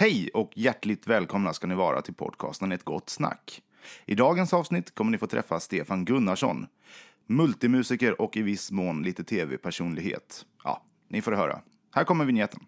[0.00, 3.62] Hej och hjärtligt välkomna ska ni vara till podcasten Ett gott snack.
[4.06, 6.66] I dagens avsnitt kommer ni få träffa Stefan Gunnarsson,
[7.26, 10.44] multimusiker och i viss mån lite tv-personlighet.
[10.64, 11.60] Ja, ni får höra.
[11.94, 12.60] Här kommer vignetten.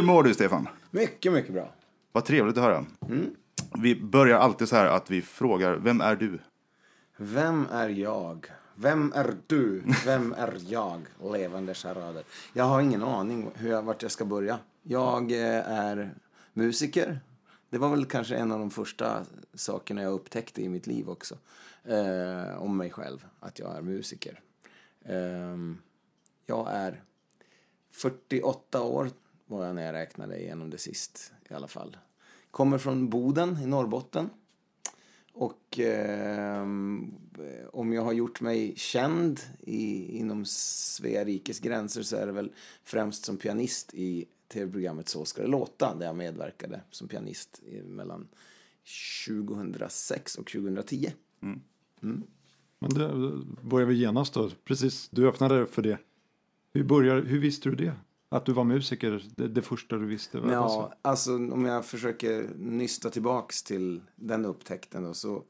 [0.00, 0.68] Hur mår du, Stefan?
[0.90, 1.72] Mycket, mycket bra.
[2.12, 2.86] Vad trevligt att höra.
[3.82, 6.38] Vi börjar alltid så här att vi frågar, vem är du?
[7.16, 8.46] Vem är jag?
[8.74, 9.82] Vem är du?
[10.04, 11.00] Vem är jag?
[11.32, 12.22] Levande charader.
[12.52, 14.58] Jag har ingen aning hur jag, vart jag ska börja.
[14.82, 16.14] Jag eh, är
[16.52, 17.20] musiker.
[17.70, 19.24] Det var väl kanske en av de första
[19.54, 21.34] sakerna jag upptäckte i mitt liv också.
[21.84, 24.40] Eh, om mig själv, att jag är musiker.
[25.04, 25.78] Ehm,
[26.46, 27.02] jag är
[27.90, 29.10] 48 år
[29.50, 31.96] var jag när jag räknade igenom det sist i alla fall.
[32.50, 34.30] Kommer från Boden i Norrbotten.
[35.32, 37.14] Och ehm,
[37.72, 42.52] om jag har gjort mig känd i, inom Svea rikes gränser så är det väl
[42.84, 48.28] främst som pianist i tv-programmet Så ska det låta där jag medverkade som pianist mellan
[49.26, 51.12] 2006 och 2010.
[52.78, 54.50] Men det börjar vi genast då.
[54.64, 55.98] Precis, du öppnade för det.
[56.72, 57.92] Hur, börjar, hur visste du det?
[58.32, 60.38] Att du var musiker, det, det första du visste?
[60.38, 65.44] Ja, alltså om jag försöker nysta tillbaks till den upptäckten då, så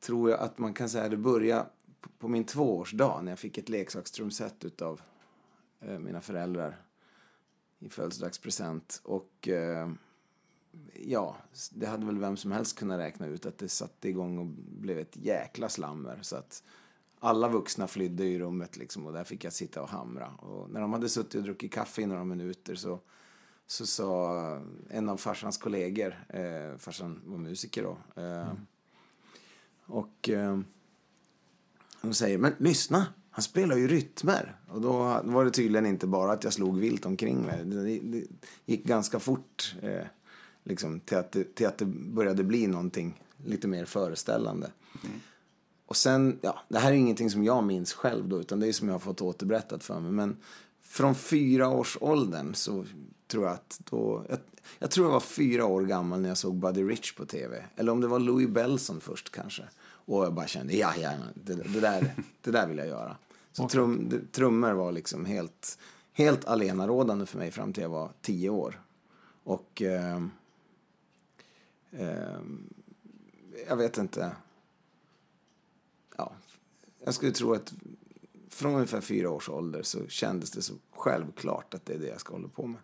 [0.00, 1.66] tror jag att man kan säga att det började
[2.00, 5.00] på- på min tvåårsdag när jag fick ett leksakstrumset utav
[5.80, 6.76] eh, mina föräldrar
[7.78, 9.00] i födelsedagspresent.
[9.04, 9.90] Och eh,
[10.94, 11.36] ja,
[11.72, 14.46] det hade väl vem som helst kunnat räkna ut att det satte igång och
[14.80, 16.18] blev ett jäkla slammer.
[16.22, 16.62] Så att
[17.20, 20.26] alla vuxna flydde i rummet liksom och där fick jag sitta och hamra.
[20.38, 23.00] Och när de hade suttit och druckit kaffe i några minuter så,
[23.66, 28.52] så sa en av farsans kollegor, eh, farsan var musiker då, eh,
[29.86, 30.58] och eh,
[32.02, 34.56] hon säger, men lyssna, han spelar ju rytmer.
[34.68, 37.64] Och då var det tydligen inte bara att jag slog vilt omkring mig.
[37.64, 38.24] Det, det
[38.66, 40.06] gick ganska fort eh,
[40.64, 44.70] liksom, till, att det, till att det började bli någonting lite mer föreställande.
[45.04, 45.20] Mm.
[45.90, 48.72] Och sen, ja, det här är ingenting som jag minns själv då, utan det är
[48.72, 50.12] som jag har fått återberättat för mig.
[50.12, 50.36] Men
[50.82, 52.86] från fyra års åldern så
[53.26, 54.38] tror jag att då, jag,
[54.78, 57.64] jag tror jag var fyra år gammal när jag såg Buddy Rich på tv.
[57.76, 59.62] Eller om det var Louis Bellson först kanske.
[59.82, 63.16] Och jag bara kände, ja, ja, det, det, där, det där vill jag göra.
[63.52, 65.78] Så trum, det, trummor var liksom helt,
[66.12, 68.80] helt alenarådande för mig fram till jag var tio år.
[69.44, 70.30] Och ehm,
[71.92, 72.74] ehm,
[73.68, 74.32] jag vet inte.
[77.00, 77.72] Ja, jag skulle tro att
[78.48, 82.20] från ungefär fyra års ålder så kändes det så självklart att det är det jag
[82.20, 82.80] ska hålla på med.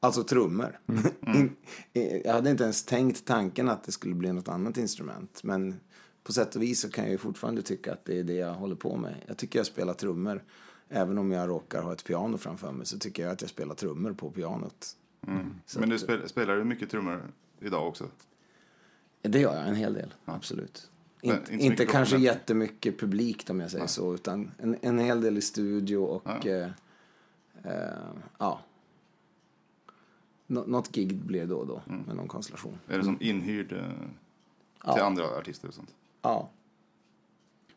[0.00, 0.80] Alltså trummor.
[2.24, 5.40] jag hade inte ens tänkt tanken att det skulle bli något annat instrument.
[5.42, 5.80] Men
[6.22, 8.54] på sätt och vis så kan jag ju fortfarande tycka att det är det jag
[8.54, 9.14] håller på med.
[9.26, 10.44] Jag tycker jag spelar trummor.
[10.88, 13.74] Även om jag råkar ha ett piano framför mig så tycker jag att jag spelar
[13.74, 14.96] trummor på pianot.
[15.66, 17.22] Så Men du att- spel, spelar du mycket trummor
[17.60, 18.08] idag också?
[19.22, 20.90] Det gör jag en hel del, absolut.
[21.24, 22.24] Inte, inte kanske professionellt.
[22.24, 26.70] jättemycket publikt om jag säger så, utan en, en hel del i studio och eh,
[27.62, 27.72] eh,
[28.38, 28.60] ja.
[30.46, 32.78] Nå, något gig blir då och då med någon konstellation.
[32.88, 35.94] Är det som inhyrd eh, till andra artister och sånt?
[36.22, 36.50] Ja.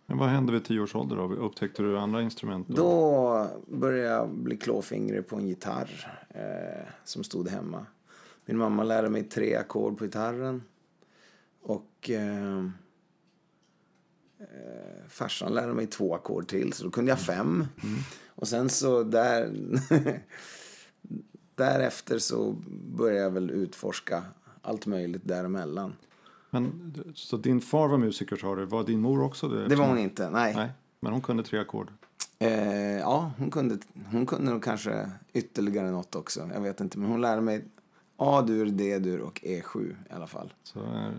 [0.05, 1.33] Men vad hände vid tio års ålder då?
[1.33, 2.67] Upptäckte du andra instrument?
[2.67, 2.75] Då?
[2.75, 3.47] Då
[3.77, 7.85] började jag bli klåfingrig på en gitarr eh, som stod hemma.
[8.45, 10.63] Min mamma lärde mig tre ackord på gitarren.
[11.61, 12.09] Och
[14.53, 17.67] eh, farsan lärde mig två ackord till, så då kunde jag fem.
[18.27, 19.51] Och sen så där...
[21.55, 22.55] därefter så
[22.97, 24.23] började jag väl utforska
[24.61, 25.93] allt möjligt däremellan.
[26.49, 29.67] Men, så din far var musiker sa du, var din mor också det?
[29.67, 30.55] Det var hon inte, nej.
[30.55, 30.69] Nej,
[30.99, 31.91] men hon kunde tre ackord.
[32.39, 33.77] Eh, ja, hon kunde,
[34.11, 36.49] hon kunde nog kanske ytterligare något också.
[36.53, 37.65] Jag vet inte, men hon lärde mig
[38.17, 40.53] A-dur, D-dur och E7 i alla fall.
[40.63, 41.09] Så, eh,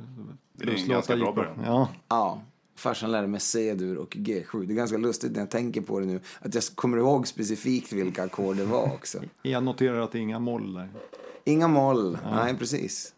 [0.52, 1.62] Det är en ganska bra början.
[1.64, 2.42] Ja, Ja,
[2.76, 4.66] farsan lärde mig C-dur och G7.
[4.66, 7.92] Det är ganska lustigt när jag tänker på det nu, att jag kommer ihåg specifikt
[7.92, 9.22] vilka ackord det var också.
[9.42, 10.88] jag noterar att det är inga moll där.
[11.44, 13.14] Inga moll, nej precis.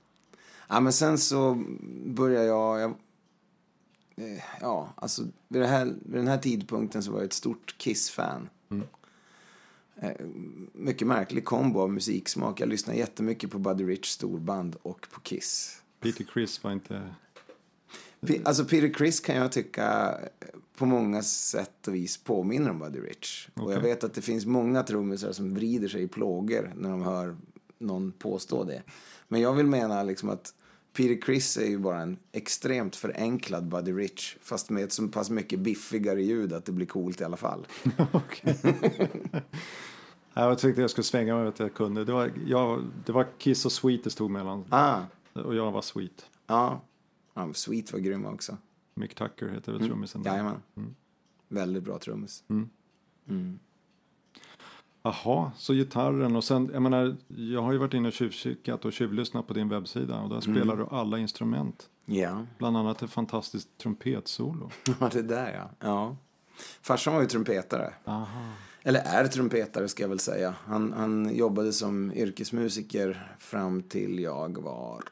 [0.69, 1.65] Ja, men sen så
[2.07, 2.91] började jag, jag
[4.17, 8.49] eh, ja, alltså vid, här, vid den här tidpunkten så var jag ett stort Kiss-fan.
[10.01, 10.27] Eh,
[10.73, 12.61] mycket märklig kombo av musiksmak.
[12.61, 15.83] Jag lyssnade jättemycket på Buddy Rich storband och på Kiss.
[16.01, 17.03] Peter Criss var inte...
[18.45, 23.01] Alltså Peter Criss kan jag tycka eh, på många sätt och vis påminner om Buddy
[23.01, 23.49] Rich.
[23.55, 27.03] Och jag vet att det finns många trummisar som vrider sig i plågor när de
[27.03, 27.37] hör
[27.79, 28.83] någon påstå det.
[29.29, 30.55] Men jag vill mena liksom att
[30.93, 34.37] Peter Criss är ju bara en extremt förenklad Buddy Rich.
[34.43, 37.67] Fast med ett så pass mycket biffigare ljud att det blir coolt i alla fall.
[40.35, 42.05] Jag tänkte jag skulle svänga mig att jag kunde.
[42.05, 44.65] Det var, jag, det var Kiss och Sweet det stod mellan.
[44.69, 45.01] Ah,
[45.33, 46.27] Och jag var Sweet.
[46.47, 46.81] ja.
[47.39, 48.57] Ja Sweet var grym också.
[48.95, 50.23] Mick Tucker heter väl trummisen.
[50.23, 50.31] där.
[50.31, 50.63] Jajamän.
[51.49, 52.45] Väldigt bra trummis.
[55.03, 58.93] Jaha, så gitarren och sen, jag menar, jag har ju varit inne och tjuvkikat och
[58.93, 61.89] tjuvlyssnat på din webbsida och där spelar du alla instrument.
[62.05, 62.47] Ja.
[62.59, 64.71] Bland annat ett fantastiskt trumpetsolo.
[65.01, 65.71] Ja, det där ja.
[65.81, 66.17] ja.
[66.83, 67.95] Farsan var ju trumpetare.
[68.05, 68.53] Aha.
[68.83, 70.55] Eller är trumpetare ska jag väl säga.
[70.65, 75.03] Han, han jobbade som yrkesmusiker fram till jag var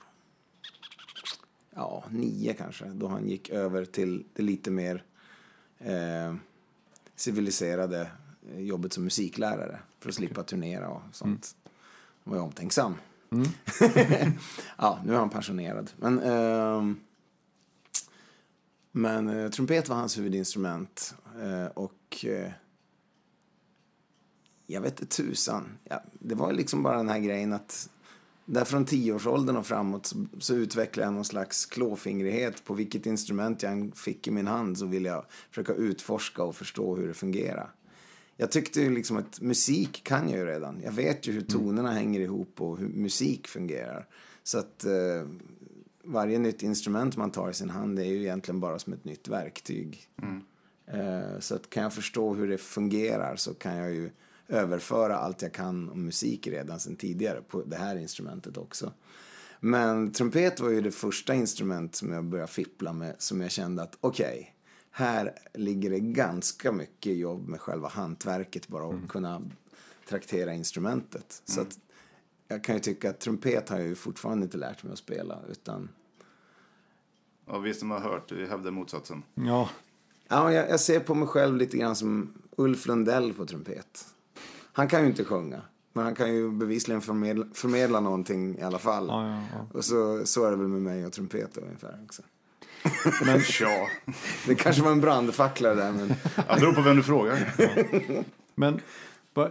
[1.76, 2.84] ja, nio kanske.
[2.84, 5.04] Då han gick över till det lite mer
[5.78, 6.34] eh,
[7.16, 8.10] civiliserade
[8.52, 9.78] eh, jobbet som musiklärare.
[10.00, 11.56] För att slippa turnera och sånt.
[12.24, 12.94] Han var ju omtänksam.
[14.78, 15.90] ja, nu är han pensionerad.
[15.96, 17.00] Men, ehm,
[18.92, 21.14] men eh, trumpet var hans huvudinstrument.
[21.42, 22.50] Eh, och eh,
[24.66, 25.78] jag vet inte tusan.
[25.84, 27.90] Ja, det var liksom bara den här grejen att
[28.46, 32.64] där från tioårsåldern och framåt så, utvecklade jag någon slags klåfingrighet.
[32.64, 36.96] På vilket instrument jag fick i min hand så ville jag försöka utforska och förstå
[36.96, 37.70] hur det fungerar.
[38.36, 40.80] Jag tyckte ju liksom att musik kan jag ju redan.
[40.84, 44.06] Jag vet ju hur tonerna hänger ihop och hur musik fungerar.
[44.42, 45.28] Så att eh,
[46.04, 49.28] varje nytt instrument man tar i sin hand är ju egentligen bara som ett nytt
[49.28, 50.08] verktyg.
[50.86, 54.10] Eh, så att kan jag förstå hur det fungerar så kan jag ju
[54.48, 58.92] överföra allt jag kan om musik redan sedan tidigare på det här instrumentet också.
[59.60, 63.82] Men trumpet var ju det första instrument som jag började fippla med som jag kände
[63.82, 64.54] att okej,
[64.90, 69.42] här ligger det ganska mycket jobb med själva hantverket bara att kunna
[70.08, 71.42] traktera instrumentet.
[71.44, 71.78] Så att
[72.48, 75.38] jag kan ju tycka att trumpet har jag ju fortfarande inte lärt mig att spela
[75.50, 75.88] utan
[77.48, 79.22] Ja, vi som har hört hävdar motsatsen.
[79.34, 79.68] Ja,
[80.28, 84.06] Ja, jag, jag ser på mig själv lite grann som Ulf Lundell på trumpet.
[84.76, 85.60] Han kan ju inte sjunga,
[85.92, 89.06] men han kan ju bevisligen förmedla, förmedla någonting i alla fall.
[89.08, 89.78] ja, ja, ja.
[89.78, 92.22] Och så, så är det väl med mig och trumpet ungefär också.
[93.24, 93.88] Men, Ja,
[94.46, 97.54] Det kanske var en brandfackla där, men det beror på vem du frågar.
[98.54, 98.80] men
[99.34, 99.50] va,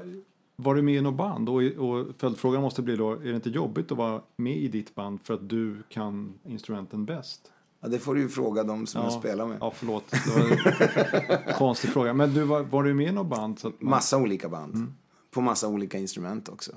[0.56, 1.50] var du med i något band?
[1.50, 4.96] Och, och följdfrågan måste bli då, är det inte jobbigt att vara med i ditt
[4.96, 7.52] band för att du kan instrumenten bäst?
[7.82, 9.58] ja, det får du ju fråga dem som jag spelar med.
[9.62, 10.04] Ja, förlåt.
[10.12, 12.14] Det var en konstig fråga.
[12.14, 13.60] Men du, var, var du med i något band?
[13.60, 14.94] Så att man, Massa olika band.
[15.36, 16.72] På massa olika instrument också.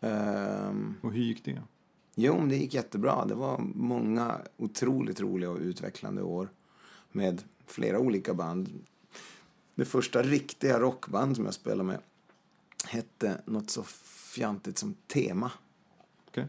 [0.00, 1.62] Ehm, och hur gick det?
[2.14, 3.24] Jo, det gick jättebra.
[3.24, 6.48] Det var många otroligt roliga och utvecklande år
[7.12, 8.84] med flera olika band.
[9.74, 11.98] Det första riktiga rockband som jag spelade med
[12.84, 15.50] hette något så fjantigt som Tema.
[16.28, 16.46] Okej.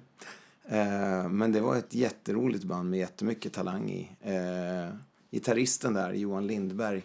[0.64, 4.12] Eh, men det var ett jätteroligt band med jättemycket talang i.
[4.22, 4.96] Eh,
[5.32, 7.04] gitarristen där, Johan Lindberg,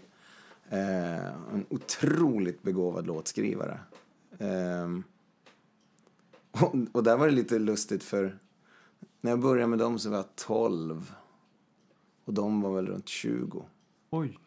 [0.70, 3.80] eh, en otroligt begåvad låtskrivare.
[4.38, 4.88] Eh,
[6.50, 8.38] och, och där var det lite lustigt för
[9.20, 11.14] när jag började med dem så var jag 12
[12.24, 13.64] och de var väl runt 20.
[14.10, 14.38] Oj.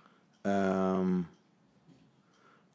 [0.44, 1.26] Ehm,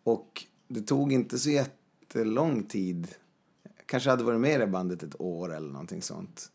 [0.05, 3.15] och det tog inte så jättelång tid.
[3.63, 6.53] Jag kanske hade varit med i det bandet ett år eller någonting sånt.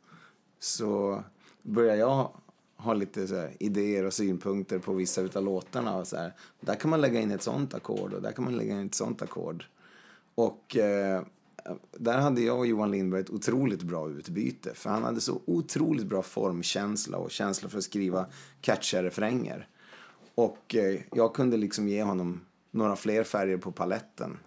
[0.60, 1.24] Så
[1.62, 2.42] började jag
[2.78, 5.98] ha lite så här idéer och synpunkter på vissa utav låtarna.
[5.98, 8.58] Och så här, där kan man lägga in ett sånt ackord och där kan man
[8.58, 9.66] lägga in ett sånt ackord.
[10.36, 11.22] Och eh,
[11.92, 14.74] där hade jag och Johan Lindberg ett otroligt bra utbyte.
[14.74, 18.26] För han hade så otroligt bra formkänsla och känsla för att skriva
[18.62, 19.68] catchiga refränger.
[20.36, 22.42] Och eh, jag kunde liksom ge honom
[22.72, 24.38] några fler färger på paletten.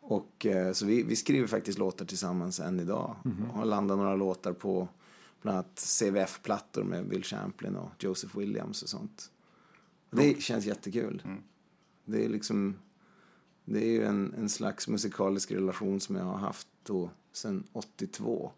[0.00, 3.16] Och eh, så vi, vi skriver faktiskt låtar tillsammans än idag.
[3.52, 4.88] Och har landat några låtar på
[5.44, 9.30] bland annat CVF-plattor med Bill Champlin och Joseph Williams och sånt.
[10.10, 11.22] Det känns jättekul.
[12.04, 12.76] Det är liksom,
[13.64, 18.52] det är ju en, en slags musikalisk relation som jag har haft då sedan 82.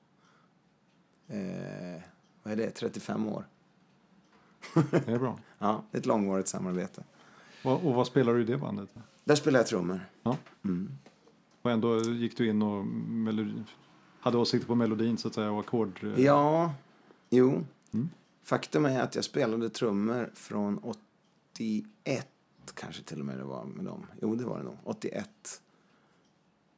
[1.29, 2.03] Eh,
[2.43, 3.47] vad är det, 35 år.
[4.75, 5.39] Det är bra.
[5.59, 7.05] Ja, ett långvarigt samarbete.
[7.65, 8.95] Och, och vad spelar du i det bandet?
[9.25, 10.01] Där spelar jag trummor.
[10.23, 10.37] Ja.
[11.63, 13.65] Och ändå gick du in och melodi,
[14.27, 16.05] hade åsikter på melodin så att säga och ackord.
[16.05, 16.75] eh, Ja,
[17.31, 17.65] jo.
[18.43, 22.29] Faktum är att jag spelade trummor från 81,
[22.75, 24.07] kanske till och med det var med dem.
[24.23, 24.77] Jo, det var det nog.
[24.85, 25.63] 81.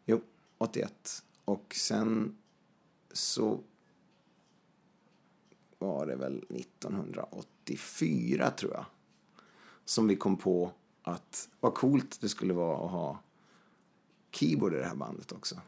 [0.07, 0.21] Jo,
[0.59, 1.23] 81.
[1.45, 2.37] Och sen
[3.13, 3.61] så
[5.79, 8.85] var det väl 1984 tror jag.
[9.85, 13.19] Som vi kom på att vad coolt det skulle vara att ha
[14.31, 15.61] keyboard i det här bandet också.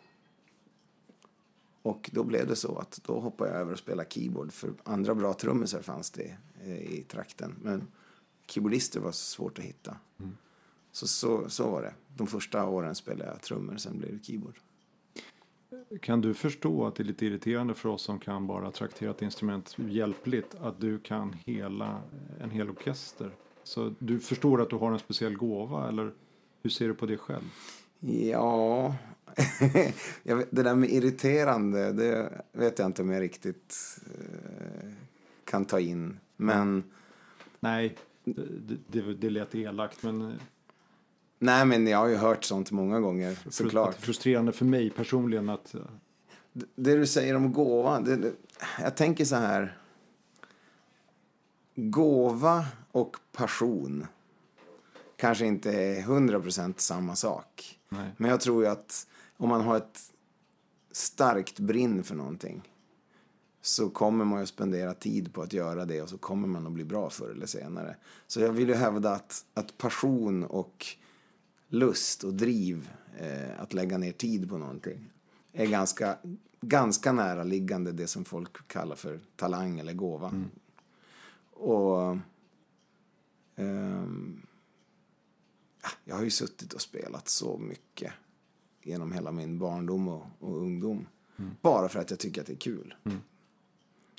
[1.83, 4.53] Och då blev det så att då hoppade jag över och spelade keyboard.
[4.53, 7.55] För andra bra trummisar fanns det eh, i trakten.
[7.63, 7.87] Men
[8.47, 9.97] keyboardister var svårt att hitta.
[10.93, 11.95] Så, så, så var det.
[12.17, 14.55] De första åren spelade jag trummor, sen blev det keyboard.
[16.01, 19.23] Kan du förstå att det är lite irriterande för oss som kan bara traktera ett
[19.23, 22.03] instrument hjälpligt att du kan hela
[22.41, 23.31] en hel orkester?
[23.65, 26.13] Så du förstår att du har en speciell gåva eller
[26.63, 27.45] hur ser du på det själv?
[28.01, 28.95] Ja,
[30.51, 34.91] det där med irriterande, det vet jag inte om jag riktigt eh,
[35.45, 36.19] kan ta in.
[36.37, 36.85] Men,
[37.61, 40.39] Nej, det, det, det lät elakt men
[41.39, 43.95] nej men jag har ju hört sånt många gånger, såklart.
[43.97, 45.75] frustrerande för mig personligen att
[46.53, 48.33] Det- Det du säger om gåva, det, det,
[48.83, 49.77] jag tänker så här.
[51.75, 54.07] Gåva och passion
[55.17, 57.79] kanske inte är 100% samma sak.
[57.89, 58.11] Nej.
[58.17, 59.07] Men jag tror ju att
[59.41, 60.13] om man har ett
[60.91, 62.73] starkt brinn för någonting
[63.61, 66.73] så kommer man ju spendera tid på att göra det och så kommer man att
[66.73, 67.97] bli bra förr eller senare.
[68.27, 70.87] Så jag vill ju hävda att, att passion och
[71.69, 75.13] lust och driv eh, att lägga ner tid på någonting
[75.53, 76.19] är ganska,
[76.61, 80.45] ganska nära liggande det som folk kallar för talang eller gåva.
[81.53, 82.19] Och
[83.57, 84.47] ehm,
[85.83, 88.13] ja, jag har ju suttit och spelat så mycket
[88.83, 91.07] genom hela min barndom och, och ungdom.
[91.63, 92.95] Bara för att jag tycker att det är kul.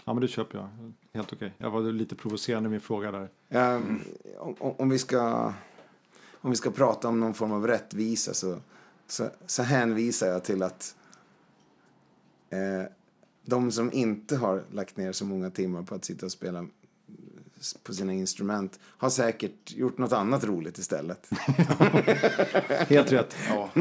[0.05, 0.69] Ja men det köper jag.
[1.13, 1.53] Helt okej.
[1.57, 3.29] Jag var lite provocerande i min fråga där.
[4.39, 5.53] Om, om- om, vi ska,
[6.33, 8.59] om vi ska prata om någon form av rättvisa så,
[9.07, 10.95] så, så hänvisar jag till att
[12.49, 12.91] eh,
[13.45, 16.67] de som inte har lagt ner så många timmar på att sitta och spela
[17.83, 21.29] på sina instrument har säkert gjort något annat roligt istället.
[22.89, 23.33] Helt rätt.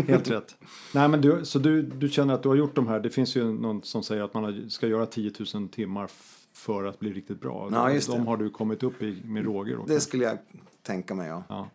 [0.07, 0.57] Helt rätt.
[0.95, 3.01] Nej, men du, så du, du känner att du har gjort de här.
[3.01, 6.11] Det finns ju någon som säger att man ska göra 10 000 timmar
[6.53, 7.69] för att bli riktigt bra.
[7.73, 8.27] Ja, just de det.
[8.27, 9.71] har du kommit upp i med råge.
[9.73, 10.01] då, Det kanske.
[10.09, 10.39] skulle jag
[10.83, 11.45] tänka mig, ja.
[11.49, 11.69] Ja.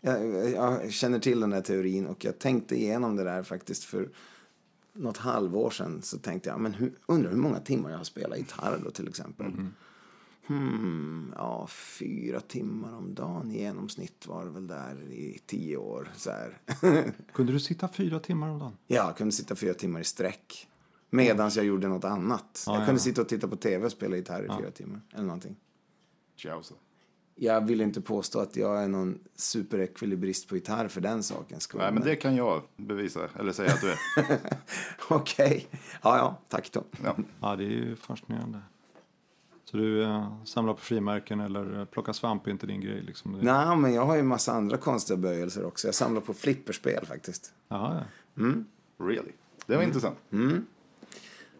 [0.00, 4.08] Jag, jag känner till den där teorin och jag tänkte igenom det där faktiskt för
[4.94, 6.02] något halvår sedan.
[6.02, 9.08] Så tänkte jag, men hur, undrar hur många timmar jag har spelat gitarr då till
[9.08, 9.46] exempel.
[10.46, 16.10] Hmm, ja, fyra timmar om dagen i genomsnitt var det väl där i tio år.
[16.16, 16.58] Så här.
[17.32, 18.76] Kunde du sitta fyra timmar om dagen?
[18.86, 20.68] ja, jag kunde sitta fyra timmar i sträck.
[21.10, 22.64] Medan jag gjorde något annat.
[22.66, 23.04] Ja, jag ja, kunde ja.
[23.04, 25.00] sitta och titta på tv och spela gitarr i fyra timmar.
[25.12, 25.56] Eller någonting.
[26.36, 26.74] Jausa.
[27.34, 31.80] Jag vill inte påstå att jag är någon superekvilibrist på gitarr för den sakens skull.
[31.80, 33.98] Nej, men det kan jag bevisa, eller säga att du är.
[35.08, 35.66] Okej.
[36.02, 36.40] Ja, ja.
[36.48, 36.84] Tack då.
[37.04, 37.16] Ja.
[37.40, 38.60] Ja, det är ju fascinerande.
[39.72, 43.02] Så du eh, samlar på frimärken eller eh, plockar svamp är inte din grej?
[43.02, 43.38] Liksom.
[43.42, 45.88] Nej, men jag har ju en massa andra konstiga böjelser också.
[45.88, 47.52] Jag samlar på flipperspel faktiskt.
[47.68, 48.42] Jaha, ja.
[49.06, 49.32] Really?
[49.66, 50.18] Det var intressant.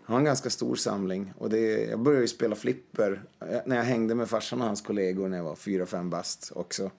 [0.07, 1.33] Jag har en ganska stor samling.
[1.38, 4.81] Och det, jag började ju spela flipper eh, när jag hängde med farsan och hans
[4.81, 6.90] kollegor när jag var fyra fem bast också.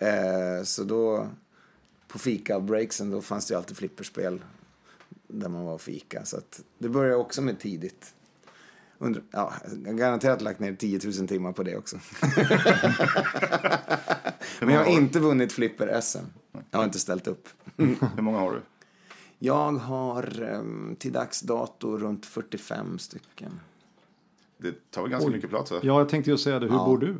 [0.00, 1.28] Eh, så då,
[2.08, 4.40] på fika-breaksen, då fanns det ju alltid flipperspel
[5.28, 6.24] där man var och fika.
[6.24, 8.14] Så att det började också med tidigt.
[8.98, 9.52] Undra, ja,
[9.84, 11.96] jag har garanterat lagt ner 10 000 timmar på det också.
[14.60, 16.24] Men jag har inte vunnit flipper-SM.
[16.70, 17.48] Jag har inte ställt upp.
[17.76, 18.60] Hur många har du?
[19.38, 23.60] Jag har em, till dags dato runt 45 stycken.
[24.58, 25.70] Det tar väl ganska mycket plats?
[25.70, 25.80] Va?
[25.82, 26.66] ja, jag tänkte ju säga det.
[26.66, 26.84] Hur Ja.
[26.84, 27.16] bor du?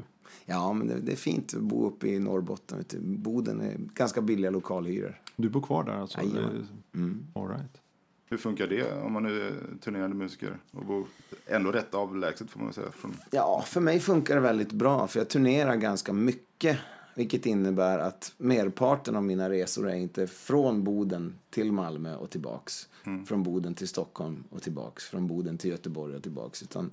[0.46, 2.84] Ja, men det, det är fint att bo uppe i Norrbotten.
[2.98, 5.20] Boden är ganska billiga lokalhyror.
[5.36, 6.18] Du bor kvar där alltså?
[6.18, 6.68] Jajamän.
[6.94, 7.26] Mm.
[7.34, 7.80] All right.
[8.28, 11.06] Hur funkar det om man nu är turnerande musiker och bor
[11.46, 12.90] ändå rätt avlägset får man säga?
[12.90, 13.16] Från...
[13.30, 16.78] Ja, för mig funkar det väldigt bra för jag turnerar ganska mycket.
[17.14, 22.88] Vilket innebär att merparten av mina resor är inte från Boden till Malmö och tillbaks.
[23.26, 25.04] Från Boden till Stockholm och tillbaks.
[25.04, 26.62] Från Boden till Göteborg och tillbaks.
[26.62, 26.90] Utan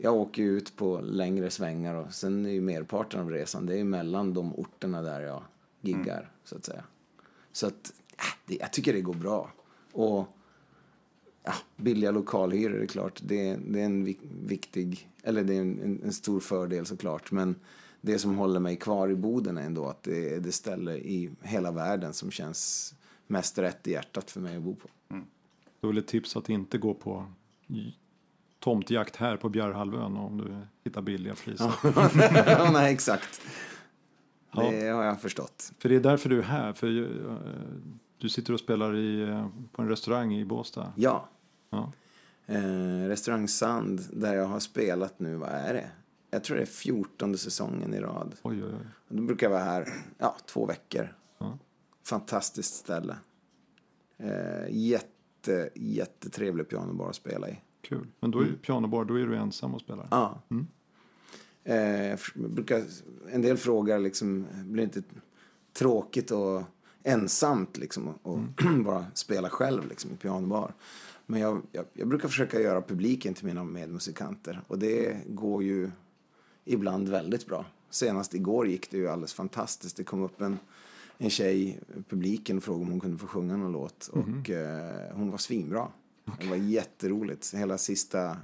[0.00, 3.84] jag åker ut på längre svängar och sen är ju merparten av resan det är
[3.84, 5.42] mellan de orterna där jag
[5.80, 6.84] giggar så att säga.
[7.52, 9.52] Så att äh, det, jag tycker det går bra.
[9.92, 10.28] Och
[11.42, 16.00] ja, billiga lokalhyror är klart, det, det är en vik- viktig, eller det är en,
[16.04, 17.30] en, stor fördel såklart.
[17.30, 17.54] Men
[18.00, 21.30] det som håller mig kvar i Boden är ändå att det är det ställe i
[21.42, 22.94] hela världen som känns
[23.26, 24.88] mest rätt i hjärtat för mig att bo på.
[25.80, 27.26] Då vill ett tips att inte gå på
[28.58, 32.72] tomtjakt här på Bjärhalvön om du hittar billiga priser.
[32.72, 33.40] Nej, exakt.
[34.52, 34.70] Ja.
[34.70, 35.72] Det har jag förstått.
[35.78, 36.72] För det är därför du är här.
[36.72, 37.36] För eh,
[38.22, 40.92] du sitter och spelar i, eh, på en restaurang i Båstad.
[40.96, 41.28] Ja,
[41.70, 41.92] Ja.
[42.46, 45.90] Eh, Restaurang Sand, där jag har spelat nu, vad är det?
[46.30, 48.34] Jag tror det är 14 säsongen i rad.
[48.42, 48.86] Oj, oj, oj.
[49.08, 49.88] Då brukar jag vara här,
[50.18, 51.14] ja, två veckor.
[51.38, 51.58] Ja.
[52.04, 53.16] Fantastiskt ställe.
[54.18, 57.58] Eh, jätte, jättetrevlig pianobar att spela i.
[57.80, 58.06] Kul.
[58.20, 60.08] Men då är ju pianobar, då är du ensam och spelar.
[60.10, 60.42] Ja.
[61.64, 62.84] Eh, jag brukar,
[63.30, 65.02] en del frågar liksom, blir det inte
[65.72, 66.62] tråkigt och
[67.04, 68.38] ensamt liksom och
[68.84, 70.74] bara spela själv liksom i pianobar.
[71.26, 75.90] Men jag, jag, jag brukar försöka göra publiken till mina medmusikanter och det går ju
[76.64, 77.66] ibland väldigt bra.
[77.90, 79.96] Senast igår gick det ju alldeles fantastiskt.
[79.96, 80.58] Det kom upp en,
[81.18, 85.30] en tjej publiken och frågade om hon kunde få sjunga någon låt och eh, hon
[85.30, 85.88] var svinbra.
[86.40, 87.54] Det var jätteroligt.
[87.54, 88.36] Hela sista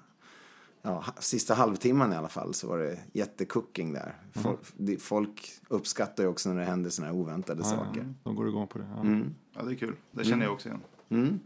[0.93, 4.15] ja, sista halvtimman i alla fall så var det jättecooking där.
[4.33, 8.01] Folk, det- folk uppskattar ju också när det händer såna här oväntade Ja, saker.
[8.01, 8.87] ja, de går igång på det.
[8.95, 9.01] Ja.
[9.01, 9.35] Mm.
[9.57, 9.95] Ja, det är kul.
[10.13, 10.81] Det känner jag också igen.
[11.09, 11.41] Mm.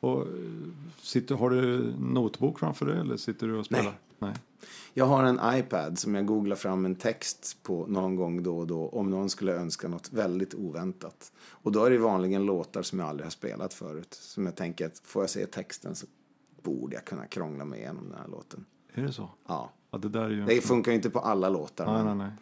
[0.00, 0.28] Och, eh,
[0.98, 3.84] sitter, har du notbok framför dig eller sitter du och spelar?
[3.84, 3.94] Nej.
[4.18, 4.34] Nej.
[4.94, 8.66] Jag har en iPad som jag googlar fram en text på någon gång då och
[8.66, 11.32] då om någon skulle önska något väldigt oväntat.
[11.48, 14.14] Och då är det vanligen låtar som jag aldrig har spelat förut.
[14.14, 16.06] Som jag tänker att får jag se texten så
[16.62, 18.64] borde jag kunna krångla mig igenom den här låten.
[18.94, 19.28] Är det så?
[19.46, 19.70] Ja.
[19.90, 20.40] Ja, det där är ju...
[20.40, 21.86] en- Det funkar ju inte på alla låtar.
[21.86, 22.36] Nej, men- nej, nej.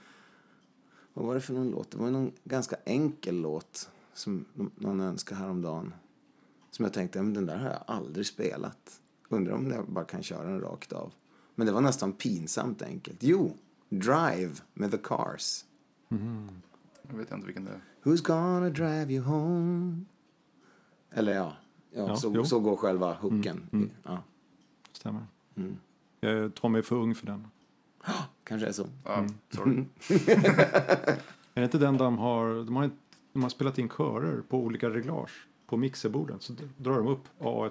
[1.14, 1.90] Vad var det för någon låt?
[1.90, 4.44] Det var någon ganska enkel låt som
[4.76, 5.94] någon önskade häromdagen.
[6.70, 9.00] Som jag tänkte, men den där har jag aldrig spelat.
[9.28, 11.12] Undrar om jag bara kan köra den rakt av.
[11.54, 13.18] Men det var nästan pinsamt enkelt.
[13.22, 13.56] Jo,
[13.88, 15.64] Drive med The Cars.
[17.08, 17.80] Jag vet inte vilken det är.
[18.02, 20.00] Who's gonna drive you home?
[21.10, 21.52] Eller ja,
[21.90, 22.44] ja, Ja, så, jo.
[22.44, 23.90] så går själva hooken.
[24.04, 24.22] Ja,
[24.92, 25.26] Stämmer.
[25.54, 25.76] Mm.
[26.24, 27.46] Jag Tommy är för ung för den.
[28.44, 28.86] kanske är så.
[29.04, 29.84] Ja, sorry.
[31.54, 32.64] Är det inte den de har...
[32.64, 32.90] De har,
[33.32, 36.42] de har spelat in körer på olika reglage på mixerbordet.
[36.42, 37.70] Så drar de upp A1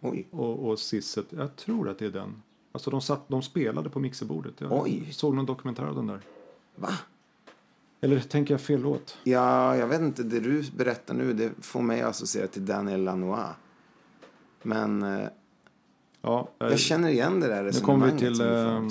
[0.00, 1.26] Oj, och, och sisset.
[1.30, 2.42] Jag tror att det är den.
[2.72, 4.54] Alltså de, satt, de spelade på mixerbordet.
[4.58, 5.08] Jag Oj.
[5.12, 6.20] såg någon dokumentär av den där.
[6.76, 6.88] va?
[8.00, 9.18] Eller tänker jag fel låt?
[9.24, 10.22] Ja, jag vet inte.
[10.22, 13.50] Det du berättar nu, det får mig att associera till Daniel Lanois.
[14.62, 15.28] Men eh,
[16.22, 18.88] Ja, eh, jag känner igen det där nu kommer vi till eh,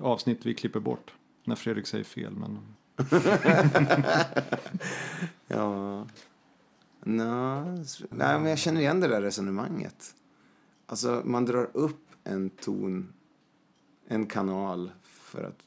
[0.00, 1.14] avsnitt vi klipper bort.
[1.44, 2.32] När Fredrik säger fel.
[2.32, 2.58] Men
[5.46, 6.06] Ja.
[7.00, 7.64] Nå,
[8.10, 10.14] nej, men jag känner igen det där resonemanget.
[10.86, 13.12] Alltså, man drar upp en ton,
[14.08, 15.58] en kanal för att...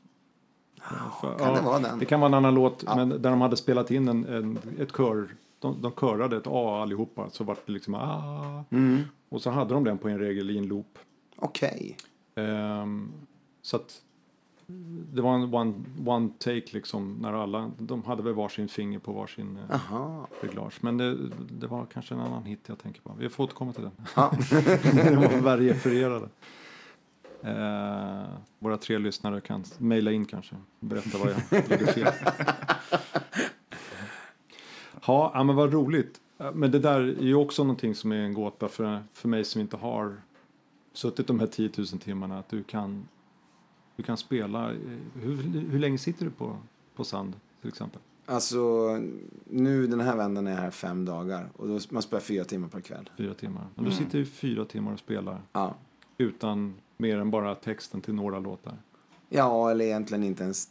[1.21, 1.99] för, Kan det vara den?
[1.99, 2.83] Det kan vara en annan låt.
[2.85, 2.95] Ja.
[2.95, 5.27] Men där de hade spelat in en, en, ett kör.
[5.59, 7.29] De, de körade ett A allihopa.
[7.29, 8.63] Så vart det liksom ah.
[8.69, 9.03] Mm.
[9.29, 10.99] Och så hade de den på en regel i en loop.
[11.35, 11.97] Okej.
[12.35, 13.11] Ehm,
[13.61, 14.01] så att
[15.13, 15.73] det var en one,
[16.05, 20.27] one take liksom när alla, de hade väl varsin finger på varsin eh, Aha.
[20.41, 20.77] reglage.
[20.81, 21.17] Men det,
[21.49, 23.15] det var kanske en annan hit jag tänker på.
[23.19, 23.91] Vi får återkomma till den.
[24.15, 24.31] Ja.
[24.93, 26.29] De var väl refererade.
[27.41, 30.55] Eh, våra tre lyssnare kan mejla in kanske.
[30.79, 32.13] Berätta vad jag lägger fel.
[35.09, 36.21] Ja, ja, men vad roligt.
[36.53, 39.61] Men det där är ju också någonting som är en gåta för, för mig som
[39.61, 40.21] inte har
[40.93, 42.39] suttit de här 10 000 timmarna.
[42.39, 43.07] Att du kan,
[43.95, 44.71] du kan spela.
[45.21, 45.35] Hur,
[45.69, 46.57] hur länge sitter du på,
[46.95, 48.01] på sand till exempel?
[48.25, 48.59] Alltså,
[49.43, 51.49] nu den här vändan är jag här fem dagar.
[51.57, 53.09] Och då, man spelar fyra timmar per kväll.
[53.17, 53.67] Fyra timmar.
[53.75, 55.75] Men du sitter i fyra timmar och spelar Ja.
[56.17, 58.77] utan mer än bara texten till några låtar.
[59.29, 60.69] Ja, eller egentligen inte ens...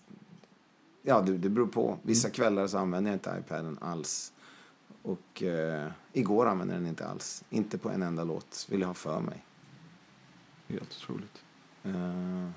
[1.03, 1.99] Ja, det, det beror på.
[2.03, 4.33] Vissa kvällar så använder jag inte iPaden alls.
[5.03, 7.45] Och eh, igår använde jag den inte alls.
[7.51, 9.45] Inte på en enda låt, vill jag ha för mig.
[10.69, 11.43] Helt otroligt.
[11.85, 12.49] Eh,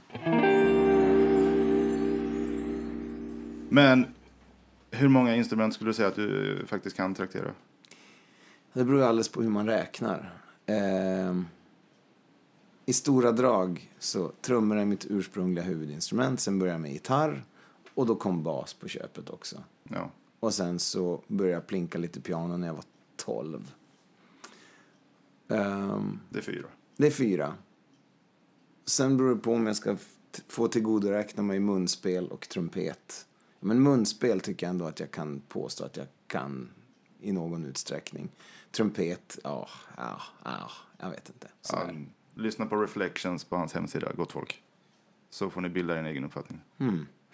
[3.69, 4.05] Men
[4.91, 7.51] hur många instrument skulle du säga att du faktiskt kan traktera?
[8.73, 10.33] det beror alldeles på hur man räknar.
[10.65, 11.41] Eh,
[12.85, 16.39] I stora drag så trummor är mitt ursprungliga huvudinstrument.
[16.39, 17.43] Sen började jag med gitarr.
[18.01, 19.63] Och då kom bas på köpet också.
[19.83, 20.11] Ja.
[20.39, 22.83] Och sen så började jag plinka lite piano när jag var
[23.15, 23.71] 12.
[25.47, 26.67] Ehm, Det är fyra.
[26.97, 27.53] det är fyra.
[28.85, 29.97] Sen beror det på om jag ska
[30.47, 33.27] få tillgodoräkna mig munspel och trumpet.
[33.59, 36.69] Men munspel tycker jag ändå att jag kan påstå att jag kan
[37.19, 38.29] i någon utsträckning.
[38.71, 41.47] Trumpet, ja, ja, ja, jag vet inte.
[41.71, 41.89] Ja,
[42.35, 44.63] lyssna på Reflections på hans hemsida, gott folk.
[45.29, 46.61] Så får ni bilda en egen uppfattning.
[46.77, 47.07] Mm.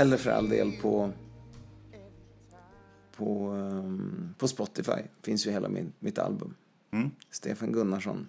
[0.00, 1.12] Eller för all del på,
[3.16, 6.54] på, ehm, på Spotify finns ju hela min, mitt album.
[6.90, 7.10] Mm.
[7.30, 8.26] Stefan Gunnarsson.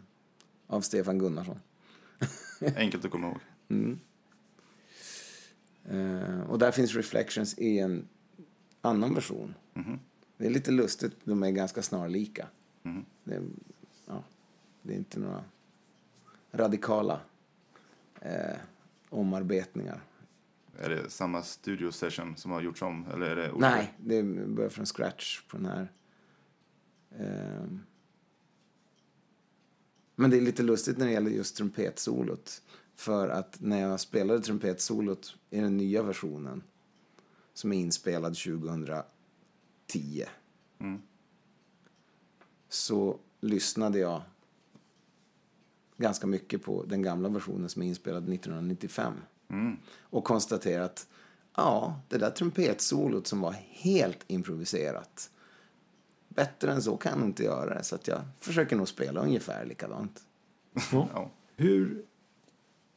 [0.68, 1.60] Av Stefan Gunnarsson.
[2.76, 3.98] Enkelt att komma ihåg.
[5.86, 8.08] Eh, och där finns Reflections i en
[8.82, 9.54] annan version.
[10.38, 12.48] Det är lite lustigt, de är ganska snarlika.
[13.24, 13.42] Det, är,
[14.06, 14.24] ja,
[14.82, 15.44] det är inte några
[16.52, 17.20] radikala
[18.22, 18.58] eh,
[19.10, 20.02] omarbetningar.
[20.84, 23.06] Är det samma studio session som har gjorts om?
[23.14, 23.70] Eller är det olika?
[23.70, 25.92] Nej, det börjar från scratch på den här.
[27.18, 27.80] Ehm.
[30.16, 32.62] Men det är lite lustigt när det gäller just trumpetsolot.
[32.96, 36.64] För att när jag spelade trumpetsolot i den nya versionen
[37.54, 40.26] som är inspelad 2010
[42.70, 44.22] så lyssnade jag
[45.98, 49.14] ganska mycket på den gamla versionen som är inspelad 1995
[50.02, 51.08] och konstaterade att
[51.56, 55.32] ja, det där trumpetsolot som var helt improviserat
[56.36, 57.84] bättre än så kan jag inte göra det.
[57.84, 60.22] Så att jag försöker nog spela ungefär likadant.
[60.92, 61.08] Ja.
[61.14, 61.30] Ja.
[61.56, 62.06] Hur,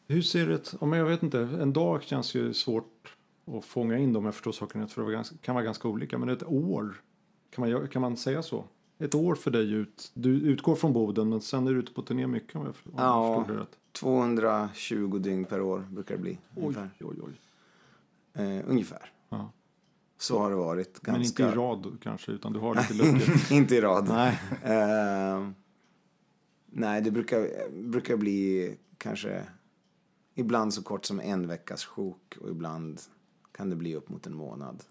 [0.09, 4.25] hur ser om jag vet inte, en dag känns ju svårt att fånga in dem,
[4.25, 7.03] jag förstår saken rätt, för det var ganska, kan vara ganska olika, men ett år,
[7.51, 8.65] kan man, kan man säga så?
[8.99, 12.03] Ett år för dig ut, du utgår från Boden men sen är du ute på
[12.03, 13.39] turné mycket om jag, om jag Ja.
[13.39, 13.79] förstår det rätt.
[13.93, 16.39] 220 dygn per år brukar det bli.
[16.55, 16.91] Oj, Ungefär.
[17.01, 17.41] oj, oj.
[18.45, 19.11] Eh, ungefär.
[19.29, 19.51] Ja.
[20.19, 20.93] Så har det varit.
[21.01, 21.13] Ganska...
[21.13, 23.53] Men inte i rad kanske, utan du har lite luckor.
[23.53, 24.09] inte i rad.
[24.09, 24.41] Nej.
[24.63, 25.49] Eh,
[26.67, 29.43] nej, det brukar, brukar bli kanske
[30.35, 33.01] ibland så kort som en veckas sjok och ibland
[33.53, 34.83] kan det bli upp mot en månad.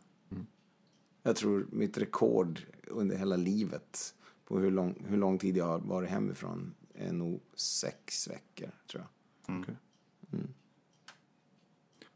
[1.23, 5.79] Jag tror mitt rekord under hela livet på hur lång, hur lång tid jag har
[5.79, 9.59] varit hemifrån är nog sex veckor, tror jag.
[9.59, 9.75] Okej.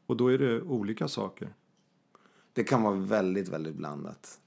[0.06, 1.54] Och då är det olika saker.
[2.54, 4.40] Det kan vara väldigt, väldigt blandat.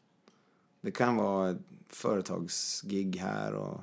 [0.81, 3.81] Det kan vara ett företagsgig här och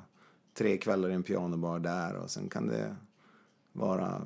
[0.54, 2.96] tre kvällar i en pianobar där och sen kan det
[3.72, 4.22] vara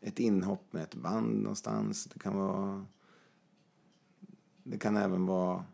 [0.00, 2.04] ett inhopp med ett band någonstans.
[2.04, 2.86] Det kan vara...
[4.62, 5.64] Det kan även vara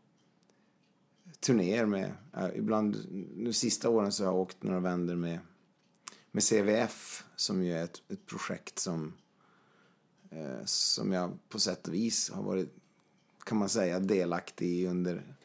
[1.40, 2.12] turnéer med...
[2.54, 2.96] ibland,
[3.36, 5.38] nu sista åren så har jag åkt några vändor med,
[6.30, 9.12] med CVF som ju är ett, ett projekt som
[10.30, 12.74] eh, som jag på sätt och vis har varit,
[13.44, 15.36] kan man säga, delaktig i under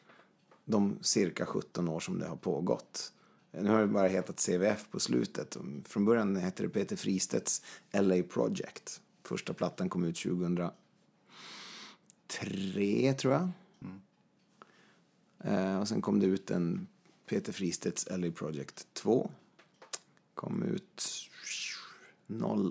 [0.64, 3.12] de cirka 17 år som det har pågått.
[3.50, 5.56] Nu har det bara hetat CVF på slutet.
[5.84, 9.00] Från början hette det Peter Fristedts LA Project.
[9.22, 10.16] Första plattan kom ut
[12.40, 13.48] tre, tror jag.
[15.38, 16.86] Eh, och sen kom det ut en
[17.26, 19.30] Peter Fristedts LA Project 2.
[20.34, 21.02] Kom ut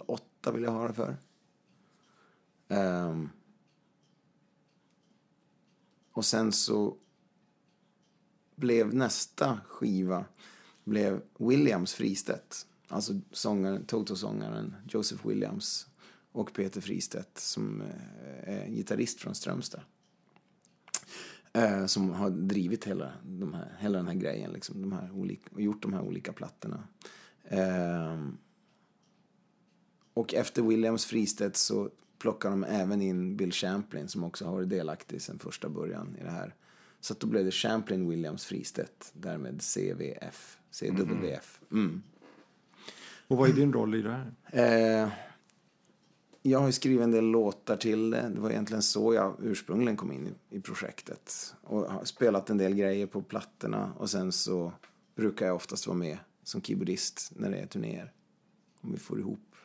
[0.07, 1.17] 08 vill jag ha det för.
[2.67, 3.29] Ehm.
[6.11, 6.97] Och sen så
[8.55, 10.25] blev nästa skiva
[10.83, 12.67] blev Williams Fristedt.
[12.87, 15.87] Alltså sångaren, Toto-sångaren Joseph Williams
[16.33, 19.81] och Peter Fristedt som eh, är gitarrist från Strömstad.
[21.53, 25.49] Eh, som har drivit hela, de här, hela den här grejen liksom, de här olika,
[25.53, 26.83] och gjort de här olika plattorna.
[27.43, 28.37] Ehm,
[30.13, 34.69] och efter Williams Fristedt så plockar de även in Bill Champlin som också har varit
[34.69, 36.55] delaktig sedan första början i det här.
[36.99, 41.61] Så att då blev det Champlin Williams Fristedt, därmed CVF, CWF.
[41.71, 42.03] Mm.
[43.27, 45.03] Och vad är din roll i det här?
[45.03, 45.09] Eh,
[46.45, 48.31] jag har ju skrivit en del låtar till det.
[48.35, 51.55] Det var egentligen så jag ursprungligen kom in i, i projektet.
[51.61, 54.73] Och har spelat en del grejer på plattorna och sen så
[55.15, 58.11] brukar jag oftast vara med som keyboardist när det är turnéer.
[58.81, 59.55] Om vi får ihop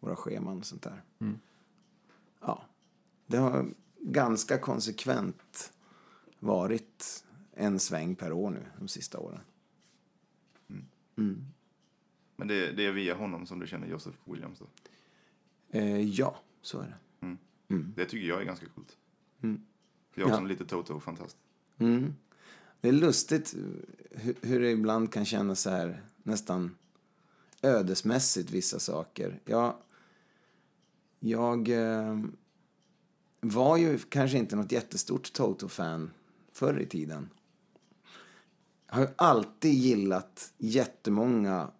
[0.00, 1.02] våra scheman och sånt där.
[2.40, 2.64] Ja,
[3.26, 3.66] det har
[4.00, 5.72] ganska konsekvent
[6.38, 9.40] varit en sväng per år nu de sista åren.
[12.36, 14.66] Men det, det är via honom som du känner Joseph Williams då?
[15.72, 17.36] Eh, ja, så är det.
[17.96, 18.96] Det tycker jag är ganska coolt.
[20.14, 21.36] Jag är också en lite Toto-fantast.
[21.78, 22.14] Mm.
[22.80, 23.54] Det är lustigt
[24.10, 26.76] hur, hur det ibland kan kännas så här nästan
[27.62, 29.40] ödesmässigt vissa saker.
[29.44, 29.74] Jag,
[31.20, 32.20] jag eh,
[33.40, 36.10] var ju kanske inte något jättestort Toto-fan
[36.52, 37.30] förr i tiden.
[38.88, 41.70] Jag har alltid gillat jättemånga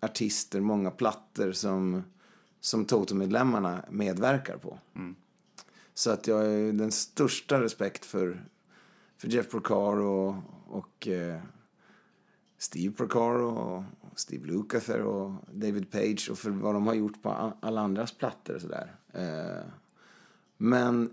[0.00, 2.02] artister, många plattor som,
[2.66, 4.78] som Toto-medlemmarna medverkar på.
[5.94, 8.44] Så att jag har den största respekt för,
[9.16, 10.36] för Jeff Porcaro och,
[10.78, 11.40] och eh,
[12.58, 13.84] Steve Porcaro och
[14.20, 18.54] Steve Lukather och David Page och för vad de har gjort på alla andras plattor
[18.54, 18.96] och sådär.
[19.12, 19.64] Eh,
[20.56, 21.10] Men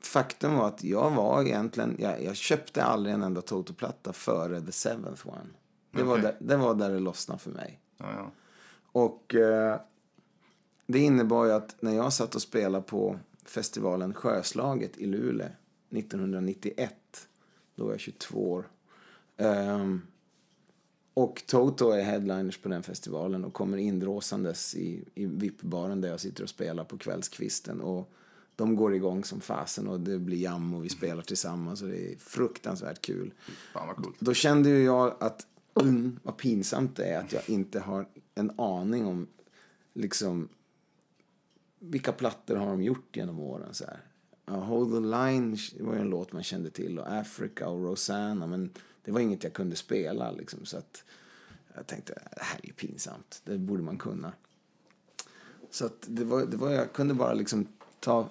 [0.00, 4.72] faktum var att jag var egentligen, jag, jag köpte aldrig en enda Toto-platta före The
[4.72, 5.50] Seventh One.
[5.90, 6.22] Det, var Okej.
[6.22, 7.80] där, det var där det lossnade för mig.
[7.96, 8.30] Ja, ja.
[8.92, 9.80] Och eh,
[10.90, 15.48] det innebar ju att när jag satt och spelade på festivalen Sjöslaget i Luleå
[15.90, 16.94] 1991,
[17.74, 18.68] då var jag 22 år.
[19.36, 20.02] Ehm,
[21.14, 26.20] och Toto är headliners på den festivalen och kommer indråsandes i, i VIP-baren där jag
[26.20, 27.80] sitter och spelar på kvällskvisten.
[27.80, 28.12] Och
[28.56, 32.12] de går igång som fasen och det blir jam och vi spelar tillsammans och det
[32.12, 33.34] är fruktansvärt kul.
[33.72, 34.14] Fan.
[34.18, 35.46] Då kände ju jag att
[35.80, 39.26] mm, vad pinsamt det är att jag inte har en aning om
[39.94, 40.48] liksom
[41.80, 44.00] vilka plattor har de gjort genom åren så här.
[44.46, 48.46] Ja, Hold the line var ju en låt man kände till och Africa och Rosanna
[48.46, 48.70] men
[49.04, 51.04] det var inget jag kunde spela liksom så att
[51.74, 54.32] jag tänkte det här är ju pinsamt, det borde man kunna.
[55.70, 57.66] Så att det var, det var jag kunde bara liksom
[58.00, 58.28] ta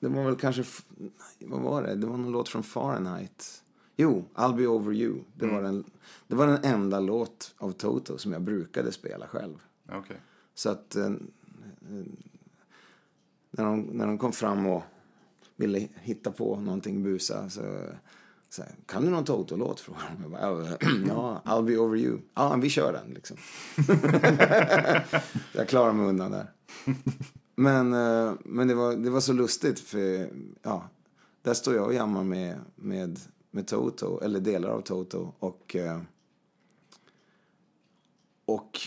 [0.00, 0.64] det var väl kanske,
[1.38, 1.94] vad var det?
[1.94, 3.62] Det var någon låt från Fahrenheit.
[3.96, 5.18] Jo, I'll be over you.
[5.34, 5.84] Det, var den,
[6.26, 9.58] det var den enda låt av Toto som jag brukade spela själv.
[9.88, 10.20] Okej.
[10.54, 11.10] Så att eh,
[13.58, 14.82] när, de, när de kom fram och
[15.56, 17.60] ville hitta på någonting busa så,
[18.48, 19.80] så här, kan du någon Toto-låt?
[19.80, 20.32] frågade de.
[20.32, 20.76] Bara,
[21.08, 22.18] ja, I'll be over you.
[22.34, 23.36] Ja, vi kör den liksom.
[25.52, 26.52] jag klarar mig undan där.
[27.54, 30.30] Men, eh, men det, var, det var så lustigt för
[30.62, 30.88] ja,
[31.42, 33.18] där står jag och jammar med, med,
[33.50, 36.00] med Toto, eller delar av Toto och eh,
[38.44, 38.80] och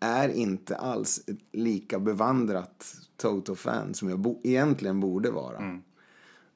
[0.00, 1.20] är inte alls
[1.52, 5.58] lika bevandrat Toto-fan som jag bo- egentligen borde vara.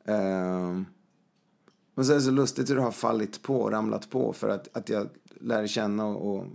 [0.04, 0.84] Ehm,
[1.94, 4.76] men så är det så lustigt hur det har fallit på, ramlat på för att,
[4.76, 5.08] att jag
[5.40, 6.46] lärde känna och, och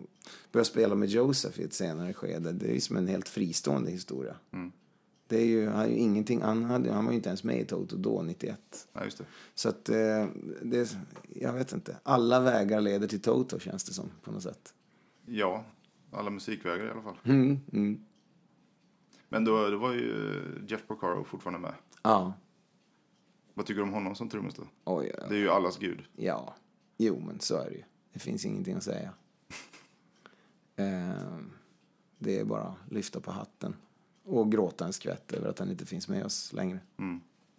[0.51, 2.51] började spela med Joseph i ett senare skede.
[2.51, 4.35] Det är ju som en helt fristående historia.
[5.27, 7.59] Det är ju, han, är ju ingenting, han, hade, han var ju inte ens med
[7.61, 8.87] i Toto då, 91.
[8.93, 9.23] Ja, just det.
[9.55, 10.25] Så att eh,
[10.61, 10.97] det,
[11.35, 11.97] jag vet inte.
[12.03, 14.73] Alla vägar leder till Toto känns det som på något sätt.
[15.25, 15.65] Ja,
[16.11, 17.17] alla musikvägar i alla fall.
[17.23, 18.05] Mm, mm.
[19.29, 21.73] Men då, då var ju Jeff Porcaro fortfarande med.
[22.03, 22.33] Ja.
[23.53, 24.63] Vad tycker du om honom som trummis då?
[24.83, 25.27] Oj, ja.
[25.29, 26.03] Det är ju allas gud.
[26.15, 26.55] Ja,
[26.97, 27.83] jo men så är det ju.
[28.13, 29.13] Det finns ingenting att säga.
[30.75, 31.51] Ehm,
[32.17, 33.75] det är bara att lyfta på hatten.
[34.23, 36.79] Och gråta en skvätt över att han inte finns med oss längre.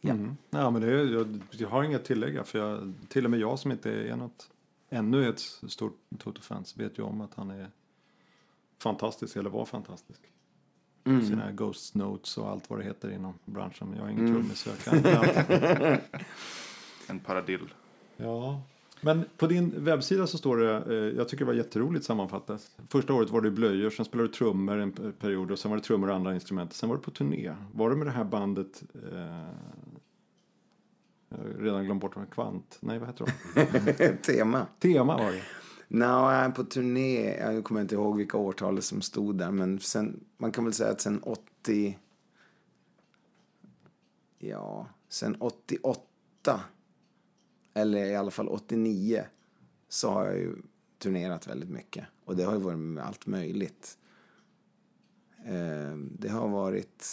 [0.01, 0.11] Ja.
[0.11, 0.37] Mm.
[0.51, 2.45] Ja, men det är, jag, jag har inget att tillägga.
[2.45, 4.51] För jag, till och med jag som inte är något,
[4.89, 7.71] ännu ett stort Toto-fans vet ju om att han är
[8.79, 10.21] fantastisk, eller var fantastisk.
[11.07, 11.27] Mm.
[11.27, 13.95] Sina Ghost Notes och allt vad det heter inom branschen.
[13.97, 16.01] Jag är ingen trummis inte allt.
[17.09, 17.75] En paradill.
[18.17, 18.61] Ja.
[19.01, 22.71] Men på din webbsida så står det, eh, jag tycker det var jätteroligt sammanfattat.
[22.89, 25.79] Första året var du i blöjor, sen spelade du trummor en period och sen var
[25.79, 26.73] det trummor och andra instrument.
[26.73, 27.55] Sen var du på turné.
[27.73, 29.19] Var du med det här bandet, eh,
[31.29, 34.17] jag har redan glömt bort vad Kvant, nej vad heter de?
[34.23, 34.67] Tema.
[34.81, 35.43] Tema var det.
[35.89, 40.53] Nå, på turné, jag kommer inte ihåg vilka årtal som stod där, men sen, man
[40.53, 41.99] kan väl säga att sen 80...
[44.39, 46.61] Ja, sen 88,
[47.75, 49.25] eller i alla fall 89,
[49.89, 50.57] så har jag ju
[50.99, 52.05] turnerat väldigt mycket.
[52.25, 53.99] Och det har ju varit med allt möjligt.
[55.45, 57.05] Ehm, det har varit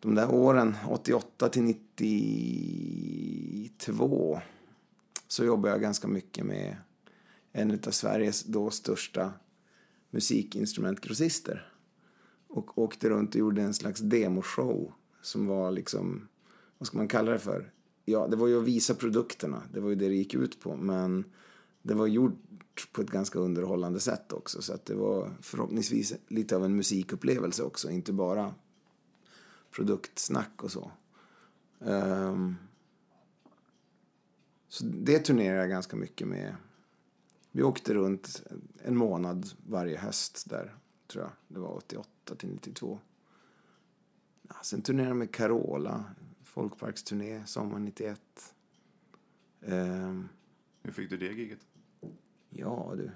[0.00, 4.40] de där åren, 88 till 92,
[5.28, 6.76] så jobbade jag ganska mycket med
[7.52, 9.32] en av Sveriges då största
[10.10, 11.72] musikinstrumentgrossister.
[12.48, 16.28] Och åkte runt och gjorde en slags demoshow som var liksom,
[16.78, 17.72] vad ska man kalla det för?
[18.04, 20.76] Ja, det var ju att visa produkterna, det var ju det det gick ut på,
[20.76, 21.24] men
[21.82, 26.56] det var gjort på ett ganska underhållande sätt också, så att det var förhoppningsvis lite
[26.56, 28.54] av en musikupplevelse också, inte bara
[29.70, 30.90] produktsnack och så.
[31.78, 32.56] Um,
[34.68, 36.56] så det turnerade jag ganska mycket med.
[37.52, 38.42] Vi åkte runt
[38.84, 40.74] en månad varje höst där,
[41.06, 41.32] tror jag.
[41.48, 42.98] Det var 88 till 92.
[44.48, 46.04] Ja, sen turnerade med Carola,
[46.42, 48.20] folkparksturné, sommar 91.
[49.60, 50.28] Ehm,
[50.82, 51.58] Hur fick du det giget?
[52.50, 53.10] ja, du.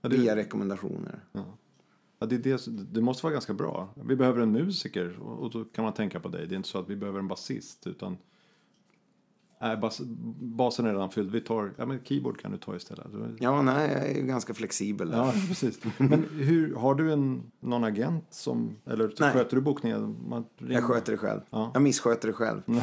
[0.00, 1.20] Ja, det, Via rekommendationer.
[1.32, 3.94] ja, det, är det, det måste vara ganska bra.
[4.04, 6.46] Vi behöver en musiker och, och då kan man tänka på dig.
[6.46, 8.16] Det är inte så att vi behöver en basist utan
[9.62, 10.00] Nej, bas,
[10.40, 11.30] basen är redan fylld.
[11.30, 13.06] Vi tar, ja men keyboard kan du ta istället.
[13.38, 15.16] Ja, nej, jag är ju ganska flexibel där.
[15.16, 15.80] Ja, precis.
[15.98, 19.32] Men hur, har du en, någon agent som, eller så Nej.
[19.32, 20.16] sköter du bokningen?
[20.28, 21.40] Man ringer- Jag sköter det själv.
[21.50, 21.70] Ja.
[21.74, 22.62] Jag missköter det själv.
[22.66, 22.74] Ja,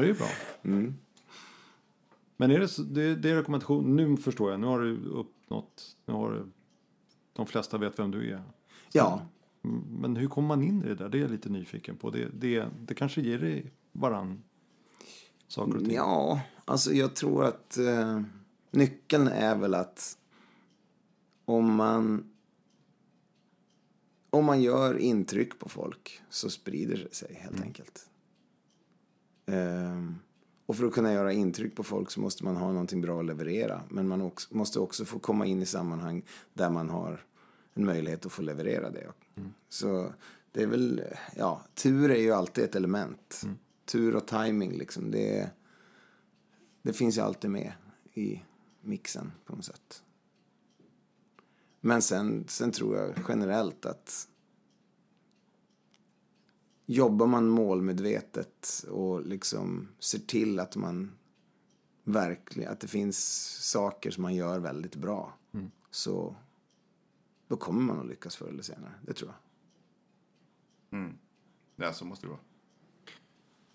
[0.00, 0.26] det är bra.
[0.62, 0.94] Mm.
[2.36, 5.82] Men är det, så- det, det är rekommendation, nu förstår jag, nu har du uppnått,
[6.06, 6.46] nu har du,
[7.32, 8.42] de flesta vet vem du är.
[8.92, 9.22] Ja,
[9.64, 11.08] Mm, Men hur kommer man in i det där?
[11.08, 12.10] Det är jag lite nyfiken på.
[12.10, 14.42] Det, det, det kanske ger dig varann
[15.48, 15.94] saker och ting.
[15.94, 18.22] Ja, alltså jag tror att eh,
[18.70, 20.18] nyckeln är väl att
[21.44, 22.30] om man
[24.30, 28.08] om man gör intryck på folk så sprider det sig helt enkelt.
[29.46, 30.14] Ehm,
[30.66, 33.26] och för att kunna göra intryck på folk så måste man ha någonting bra att
[33.26, 33.82] leverera.
[33.88, 37.24] Men man också, måste också få komma in i sammanhang där man har
[37.74, 39.12] en möjlighet att få leverera det.
[39.68, 40.12] Så
[40.52, 41.02] det är väl,
[41.36, 43.42] ja, tur är ju alltid ett element.
[43.88, 45.50] Tur och timing liksom, det,
[46.82, 47.72] det finns ju alltid med
[48.14, 48.42] i
[48.80, 50.02] mixen på något sätt.
[51.80, 54.28] Men sen, sen tror jag generellt att
[56.86, 61.12] jobbar man målmedvetet och liksom ser till att man
[62.04, 63.18] verkligen, att det finns
[63.70, 65.38] saker som man gör väldigt bra.
[65.90, 66.36] Så
[67.46, 71.00] då kommer man att lyckas förr eller senare, det tror jag.
[71.76, 72.40] Ja, så måste det vara.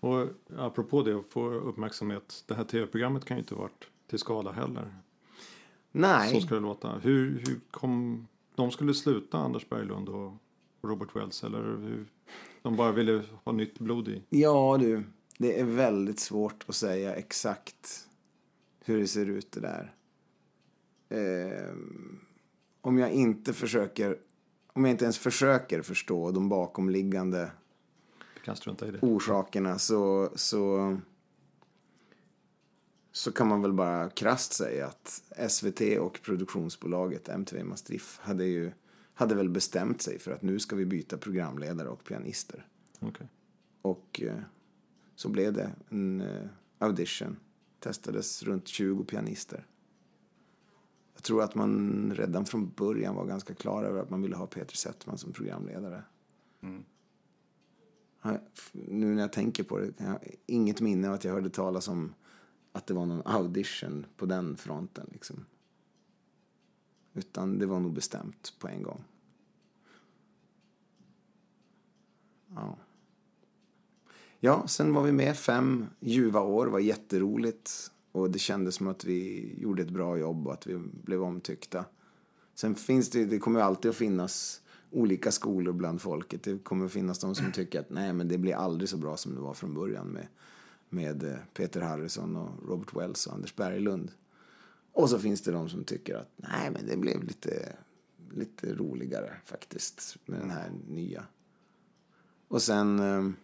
[0.04, 2.44] Och apropå det att få uppmärksamhet.
[2.46, 4.94] Det här tv-programmet kan ju inte varit till skada heller.
[5.92, 6.98] Nej, Så ska det låta.
[6.98, 8.26] Hur, hur kom...
[8.54, 10.32] De skulle sluta, Anders Berglund och
[10.82, 12.06] Robert Wells, eller hur?
[12.62, 14.22] De bara ville ha nytt blod i.
[14.28, 15.04] ja du,
[15.38, 18.08] det är väldigt svårt att säga exakt
[18.84, 19.94] hur det ser ut det där.
[21.08, 22.20] Ehm,
[22.80, 24.18] om jag inte försöker,
[24.72, 27.50] om jag inte ens försöker förstå de bakomliggande
[28.44, 28.98] kan strunta i det.
[29.02, 30.96] orsakerna så, så,
[33.12, 38.72] så kan man väl bara krasst säga att SVT och produktionsbolaget MTV Maastricht hade ju
[39.16, 42.66] hade väl bestämt sig för att nu ska vi byta programledare och pianister.
[43.00, 43.26] Okej.
[43.82, 44.38] Och eh,
[45.14, 46.46] så blev det en eh,
[46.78, 47.36] audition.
[47.80, 49.66] Testades runt 20 pianister.
[51.14, 54.46] Jag tror att man redan från början var ganska klar över att man ville ha
[54.46, 56.02] Peter Settman som programledare.
[56.62, 56.84] F-
[58.72, 61.88] nu när jag tänker på det, jag har inget minne av att jag hörde talas
[61.88, 62.14] om
[62.72, 65.08] att det var någon audition på den fronten.
[65.12, 65.44] Liksom.
[67.12, 69.04] Utan det var nog bestämt på en gång.
[72.54, 72.78] Ja.
[74.40, 76.66] Ja, sen var vi med fem ljuva år.
[76.66, 77.90] Det var jätteroligt.
[78.12, 81.84] Och det kändes som att vi gjorde ett bra jobb och att vi blev omtyckta.
[82.54, 84.62] Sen finns det, det kommer alltid att finnas
[84.94, 86.42] olika skolor bland folket.
[86.42, 89.16] Det kommer att finnas de som tycker att nej, men det blir aldrig så bra
[89.16, 90.26] som det var från början med,
[90.88, 94.10] med eh, Peter Harrison och Robert Wells och Anders Berglund.
[94.92, 97.76] Och så finns det de som tycker att nej, men det blev lite,
[98.32, 101.24] lite roligare faktiskt med den här nya.
[102.48, 102.98] Och sen...
[102.98, 103.36] Ehm,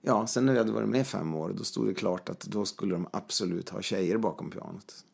[0.00, 2.64] ja, sen när vi hade varit med fem år, då stod det klart att då
[2.64, 5.04] skulle de absolut ha tjejer bakom pianot.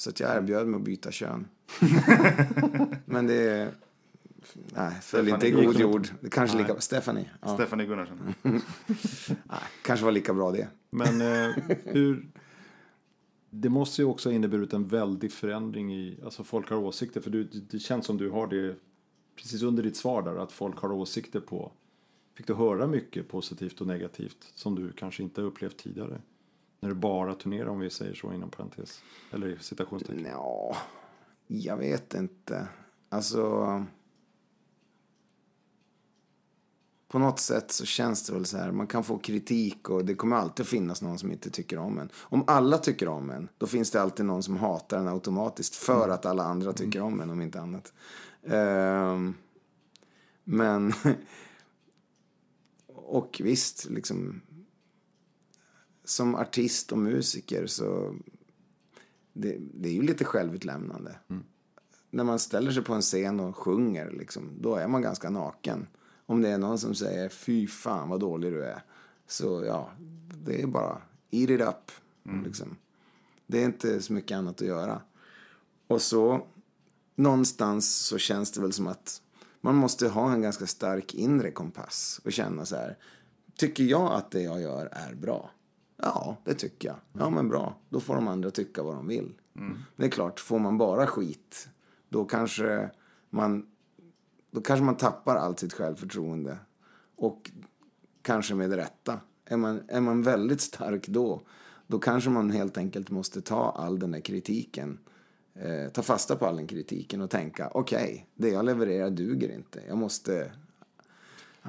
[0.00, 1.48] Så att jag erbjöd mig att byta kön.
[3.04, 3.74] Men det...
[4.74, 6.08] Nej, föll inte i god jord.
[6.20, 6.66] Det kanske Nej.
[6.66, 6.80] lika...
[6.80, 7.30] Stephanie?
[7.40, 7.54] Ja.
[7.54, 8.34] Stephanie Gunnarsson.
[8.42, 10.68] Nej, kanske var lika bra det.
[10.90, 12.28] Men eh, hur...
[13.50, 17.30] Det måste ju också ha inneburit en väldig förändring i, alltså folk har åsikter, för
[17.30, 18.76] du, det känns som du har det
[19.36, 21.72] precis under ditt svar där, att folk har åsikter på.
[22.34, 26.20] Fick du höra mycket positivt och negativt som du kanske inte upplevt tidigare?
[26.80, 30.26] När du bara turnerar om vi säger så inom parentes, eller i citationstecken.
[30.30, 30.76] Ja,
[31.46, 32.68] jag vet inte.
[33.08, 33.84] Alltså...
[37.08, 40.14] På något sätt så känns det väl så här, man kan få kritik och det
[40.14, 42.10] kommer alltid finnas någon som inte tycker om en.
[42.16, 46.08] Om alla tycker om en, då finns det alltid någon som hatar en automatiskt för
[46.08, 47.92] att alla andra tycker om en, om inte annat.
[48.46, 49.34] Ehm,
[50.44, 50.92] men...
[52.94, 54.40] och visst, liksom...
[56.08, 58.14] Som artist och musiker så
[59.32, 61.16] det, det är ju lite självutlämnande.
[62.10, 65.86] När man ställer sig på en scen och sjunger, liksom, då är man ganska naken.
[66.26, 68.82] Om det är någon som säger fy fan vad dålig du är.
[69.26, 69.90] Så ja,
[70.44, 71.90] det är bara eat it up.
[72.44, 72.76] Liksom.
[73.46, 75.02] Det är inte så mycket annat att göra.
[75.86, 76.46] Och så
[77.14, 79.22] någonstans så känns det väl som att
[79.60, 82.98] man måste ha en ganska stark inre kompass och känna så här.
[83.56, 85.50] Tycker jag att det jag gör är bra?
[86.02, 86.96] Ja, det tycker jag.
[87.12, 87.76] Ja, men bra.
[87.88, 89.34] Då får de andra tycka vad de vill.
[89.52, 91.68] Men det är klart, får man bara skit,
[92.08, 92.90] då kanske
[93.30, 93.66] man,
[94.50, 96.58] då kanske man tappar allt sitt självförtroende.
[97.16, 97.50] Och
[98.22, 99.20] kanske med rätta.
[99.44, 101.42] Är man, är man väldigt stark då,
[101.86, 104.98] då kanske man helt enkelt måste ta all den där kritiken.
[105.54, 109.82] Eh, ta fasta på all den kritiken och tänka, okej, det jag levererar duger inte.
[109.88, 110.52] Jag måste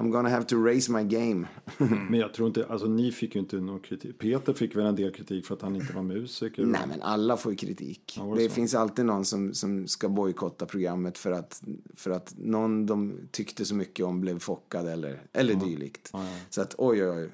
[0.00, 1.46] I'm gonna have to raise my game.
[2.10, 4.18] Men jag tror inte, alltså ni fick ju inte någon kritik.
[4.18, 6.66] Peter fick väl en del kritik för att han inte var musiker.
[6.66, 8.16] Nej, men alla får ju kritik.
[8.18, 11.62] Ja, det det finns alltid någon som, som ska bojkotta programmet för att,
[11.94, 16.10] för att någon de tyckte så mycket om blev chockad eller, eller dylikt.
[16.12, 16.36] Ja, ja.
[16.50, 17.30] Så att oj, oj, oj.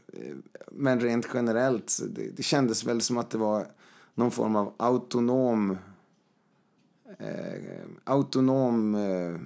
[0.73, 3.67] Men rent generellt, det, det kändes väl som att det var
[4.14, 5.77] någon form av autonom
[7.19, 9.41] eh, autonom eh,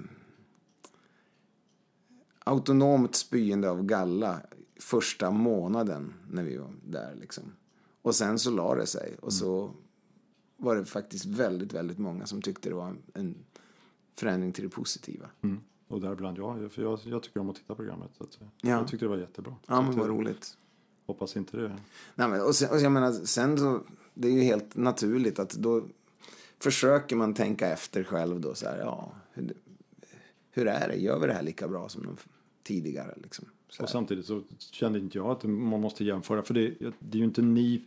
[2.43, 4.41] autonomt spyende av galla
[4.79, 7.43] första månaden när vi var där liksom.
[8.01, 9.71] Och sen så la det sig och så
[10.57, 13.35] var det faktiskt väldigt, väldigt många som tyckte det var en,
[14.15, 15.29] förändring till det positiva.
[15.41, 15.59] Mm.
[15.87, 18.11] Och däribland jag, för jag, jag tycker om att titta på programmet.
[18.17, 18.47] Så Ja.
[18.69, 19.55] Jag tyckte det var jättebra.
[19.67, 20.57] Ja, men vad roligt.
[21.05, 21.77] Hoppas inte det.
[22.15, 23.81] Nej, men, och, sen, och jag menar, sen så,
[24.13, 25.83] det är ju helt naturligt att då
[26.59, 29.53] försöker man tänka efter själv då så här, ja, hur,
[30.51, 30.95] hur är det?
[30.95, 32.17] Gör vi det här lika bra som de
[32.63, 33.45] tidigare liksom?
[33.79, 36.43] Och samtidigt så kände inte jag att man måste jämföra.
[36.43, 37.81] För det, det är ju inte ni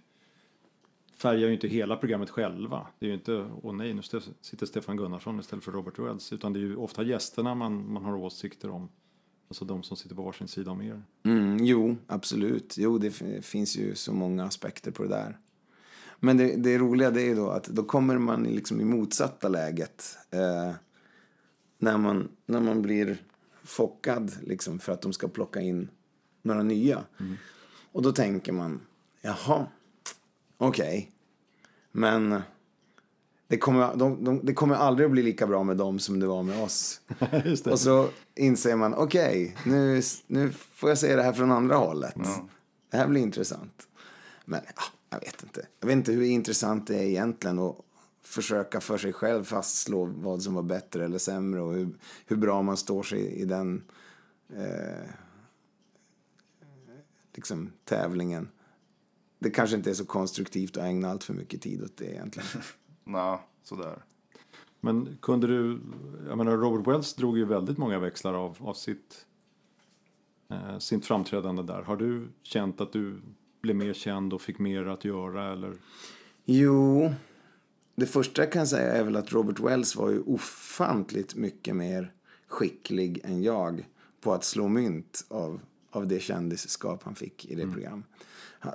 [1.16, 2.86] färgar ju inte hela programmet själva.
[2.98, 4.02] Det är ju inte, åh nej, nu
[4.40, 6.32] sitter Stefan Gunnarsson istället för Robert Wells.
[6.32, 8.88] Utan det är ju ofta gästerna man, man har åsikter om.
[9.48, 11.02] Alltså de som sitter på varsin sida om er.
[11.22, 12.74] Mm, jo, absolut.
[12.78, 13.10] Jo, det
[13.44, 15.38] finns ju så många aspekter på det där.
[16.20, 18.84] Men det, det roliga det är ju då att då kommer man i liksom i
[18.84, 20.18] motsatta läget.
[20.30, 20.74] Eh,
[21.84, 23.16] när, man, när man blir
[23.64, 25.88] chockad liksom för att de ska plocka in
[26.42, 27.04] några nya.
[27.92, 28.80] Och då tänker man,
[29.20, 29.66] jaha,
[30.56, 31.10] okej.
[31.92, 32.42] Men
[33.48, 36.26] det kommer, de, de, det kommer aldrig att bli lika bra med dem som det
[36.26, 37.00] var med oss.
[37.64, 42.14] Och så inser man, okej, nu, nu får jag se det här från andra hållet.
[42.90, 43.88] Det här blir intressant.
[44.44, 45.66] Men ja, jag vet inte.
[45.80, 47.76] Jag vet inte hur intressant det är egentligen att
[48.24, 51.88] försöka för sig själv fastslå vad som var bättre eller sämre och hur,
[52.26, 53.84] hur bra man står sig i den
[54.48, 55.08] eh,
[57.34, 58.48] liksom, tävlingen.
[59.38, 62.48] Det kanske inte är så konstruktivt att ägna allt för mycket tid åt det egentligen.
[63.04, 64.04] Nå, sådär.
[64.80, 65.80] Men kunde du,
[66.28, 69.26] jag menar Robert Wells drog ju väldigt många växlar av, av sitt,
[70.50, 71.82] eh, sitt framträdande där.
[71.82, 73.20] Har du känt att du
[73.60, 75.74] blev mer känd och fick mer att göra eller?
[76.44, 77.12] Jo,
[77.94, 82.12] det första jag kan säga är väl att Robert Wells var ju ofantligt mycket mer
[82.46, 83.88] skicklig än jag
[84.20, 88.04] på att slå mynt av, av det kändisskap han fick i det program.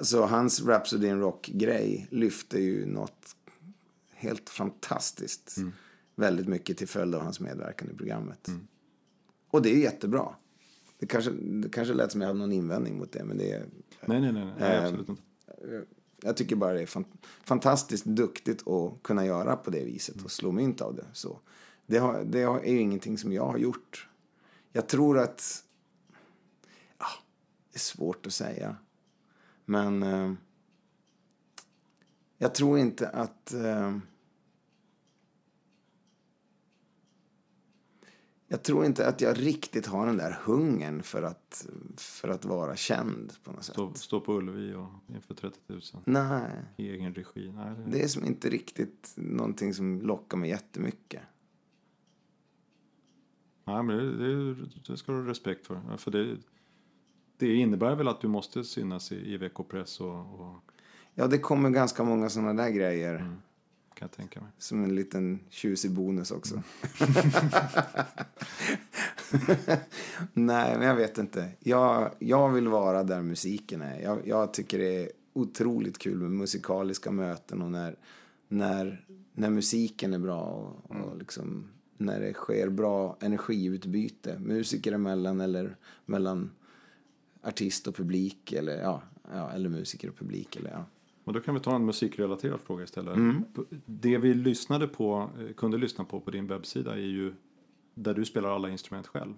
[0.01, 3.35] Så hans Rhapsody in Rock-grej lyfte ju något
[4.13, 5.57] helt fantastiskt
[6.15, 8.49] väldigt mycket till följd av hans medverkan i programmet.
[9.49, 10.35] Och det är jättebra.
[10.99, 13.65] Det kanske, det kanske lät som jag hade någon invändning mot det, men det är
[14.05, 15.21] Nej, nej, nej, nej, nej Eh, absolut inte
[16.21, 17.07] jag tycker bara det är fant
[17.43, 21.05] fantastiskt duktigt att kunna göra på det viset och slå mynt av det.
[21.13, 21.39] Så
[21.85, 24.07] det, har, det är ju ingenting som jag har gjort.
[24.71, 25.63] Jag tror att...
[26.97, 27.05] Ja,
[27.71, 28.75] det är svårt att säga.
[29.65, 30.33] Men eh,
[32.37, 33.53] jag tror inte att...
[33.53, 33.97] Eh,
[38.51, 42.75] jag tror inte att jag riktigt har den där hungern för att, för att vara
[42.75, 43.73] känd på något sätt.
[43.73, 46.51] Stå, stå på Ullevi och inför 30 000 Nej.
[46.77, 47.51] i egen regi.
[47.55, 51.21] Nej, det, Det är som inte riktigt någonting som lockar mig jättemycket.
[53.65, 55.97] nej men det, det, det ska du ha respekt för.
[55.97, 56.37] För det,
[57.37, 60.71] det innebär väl att du måste synas i, i veckopress och, och
[61.13, 63.35] Ja, det kommer ganska många sådana där grejer.
[63.99, 64.49] Kan jag tänka mig.
[64.57, 66.55] Som en liten tjusig bonus också.
[70.33, 71.49] Nej, men jag vet inte.
[71.59, 74.01] Jag, jag vill vara där musiken är.
[74.01, 77.95] Jag, jag tycker det är otroligt kul med musikaliska möten och när,
[78.47, 85.41] när, när musiken är bra och, och liksom när det sker bra energiutbyte musiker emellan
[85.41, 85.75] eller
[86.05, 86.51] mellan
[87.43, 90.55] artist och publik eller, ja, ja, eller musiker och publik.
[90.55, 90.85] Eller, ja.
[91.29, 93.15] Men då kan vi ta en musikrelaterad fråga istället.
[93.15, 93.43] Mm.
[93.85, 97.33] Det vi lyssnade på, eh, kunde lyssna på på din webbsida är ju
[97.93, 99.33] där du spelar alla instrument själv.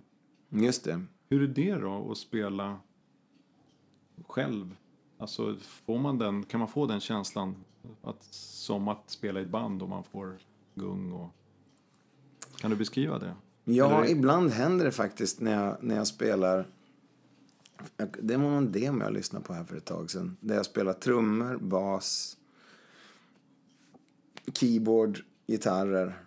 [0.50, 1.02] Just det.
[1.30, 2.80] Hur är det då att spela
[4.28, 4.76] själv?
[5.18, 7.56] Alltså får man den, kan man få den känslan
[8.02, 10.38] att, som att spela i ett band och man får
[10.76, 11.30] gung och...
[12.58, 13.36] Kan du beskriva det?
[13.64, 16.68] Ja, Eller- ibland händer det faktiskt när jag, när jag spelar...
[18.22, 20.38] Det var någon demo jag lyssnade på här för ett tag sedan.
[20.40, 22.38] Där jag spelar trummor, bas,
[24.54, 26.24] keyboard, gitarrer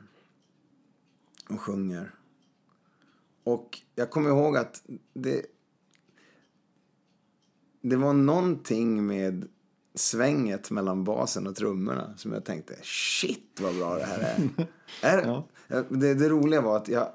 [1.49, 2.15] och sjunger.
[3.45, 4.83] Och jag kommer ihåg att
[5.13, 5.47] det...
[7.81, 9.49] Det var någonting med
[9.95, 14.67] svänget mellan basen och trummorna som jag tänkte, shit vad bra det här är.
[15.03, 15.49] är Ja.
[15.89, 17.09] det, det roliga var att jag,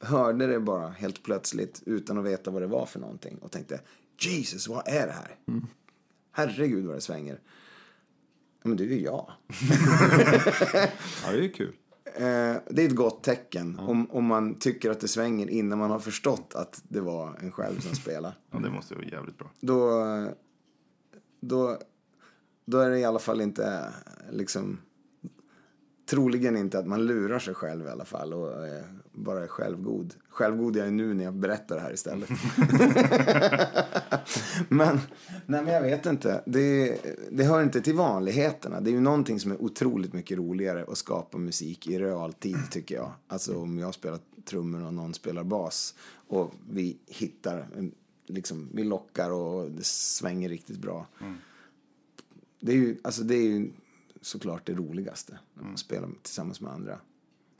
[0.00, 3.80] hörde det bara helt plötsligt utan att veta vad det var för någonting och tänkte
[4.20, 5.36] Jesus, vad är det här?
[6.32, 7.40] Herregud vad det svänger.
[8.62, 9.32] Ja, men det är ju jag.
[11.24, 11.74] Ja, det är kul.
[12.04, 15.90] Eh, det är ett gott tecken om, om man tycker att det svänger innan man
[15.90, 18.34] har förstått att det var en själv som spelade.
[18.50, 19.50] Ja, det måste vara jävligt bra.
[19.60, 20.04] Då,
[21.40, 21.78] då,
[22.64, 23.92] då är det i alla fall inte
[24.30, 24.78] liksom
[26.08, 30.14] troligen inte att man lurar sig själv i alla fall och eh, bara är självgod.
[30.28, 32.28] Självgod är jag nu när jag berättar det här istället.
[34.68, 35.00] men,
[35.46, 36.42] nej men jag vet inte.
[36.46, 36.98] Det,
[37.30, 38.80] det hör inte till vanligheterna.
[38.80, 42.94] Det är ju någonting som är otroligt mycket roligare att skapa musik i realtid tycker
[42.94, 43.12] jag.
[43.26, 45.94] Alltså om jag spelar trummor och någon spelar bas
[46.28, 47.66] och vi hittar,
[48.26, 51.06] liksom, vi lockar och det svänger riktigt bra.
[52.60, 53.70] Det är ju, alltså det är ju
[54.20, 56.98] såklart det roligaste, när man spelar tillsammans med andra.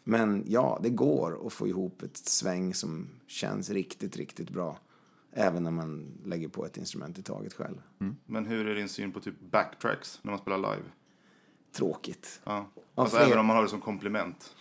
[0.04, 4.78] Men ja, det går att få ihop ett sväng som känns riktigt, riktigt bra.
[5.32, 7.82] Även när man lägger på ett instrument i taget själv.
[8.26, 10.88] Men hur är din syn på typ backtracks när man spelar live?
[11.72, 12.40] Tråkigt.
[12.44, 12.70] Ja.
[12.94, 14.54] Alltså fler- även om man har det som komplement.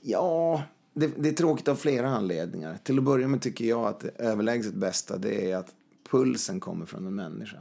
[0.00, 0.62] Ja,
[0.94, 2.78] det, det är tråkigt av flera anledningar.
[2.82, 5.74] Till att börja med tycker jag att det överlägset bästa det är att
[6.10, 7.58] pulsen kommer från en människa.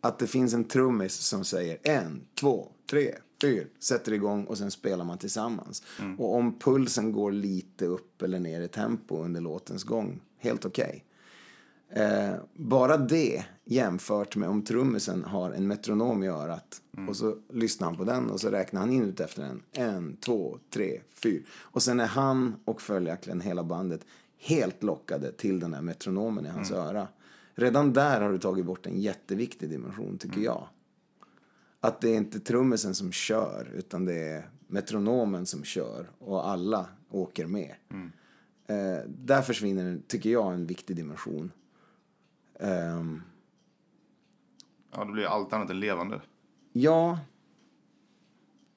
[0.00, 4.70] Att det finns en trummis som säger en, två, tre, fyra, sätter igång och sen
[4.70, 5.82] spelar man tillsammans.
[6.18, 11.04] Och om pulsen går lite upp eller ner i tempo under låtens gång, helt okej.
[11.92, 17.88] Eh, bara det jämfört med om trummisen har en metronom i örat och så lyssnar
[17.88, 19.62] han på den och så räknar han in ut efter den.
[19.72, 21.42] En, två, tre, fyra.
[21.50, 24.00] Och sen är han och följaktligen hela bandet
[24.38, 27.08] helt lockade till den här metronomen i hans öra.
[27.60, 30.68] Redan där har du tagit bort en jätteviktig dimension tycker jag.
[31.80, 36.88] Att det är inte trummisen som kör utan det är metronomen som kör och alla
[37.10, 37.74] åker med.
[38.66, 41.52] Eh, där försvinner, tycker jag, en viktig dimension.
[42.60, 43.22] Ehm,
[44.92, 46.20] Ja, då blir allt annat än levande.
[46.72, 47.18] ja,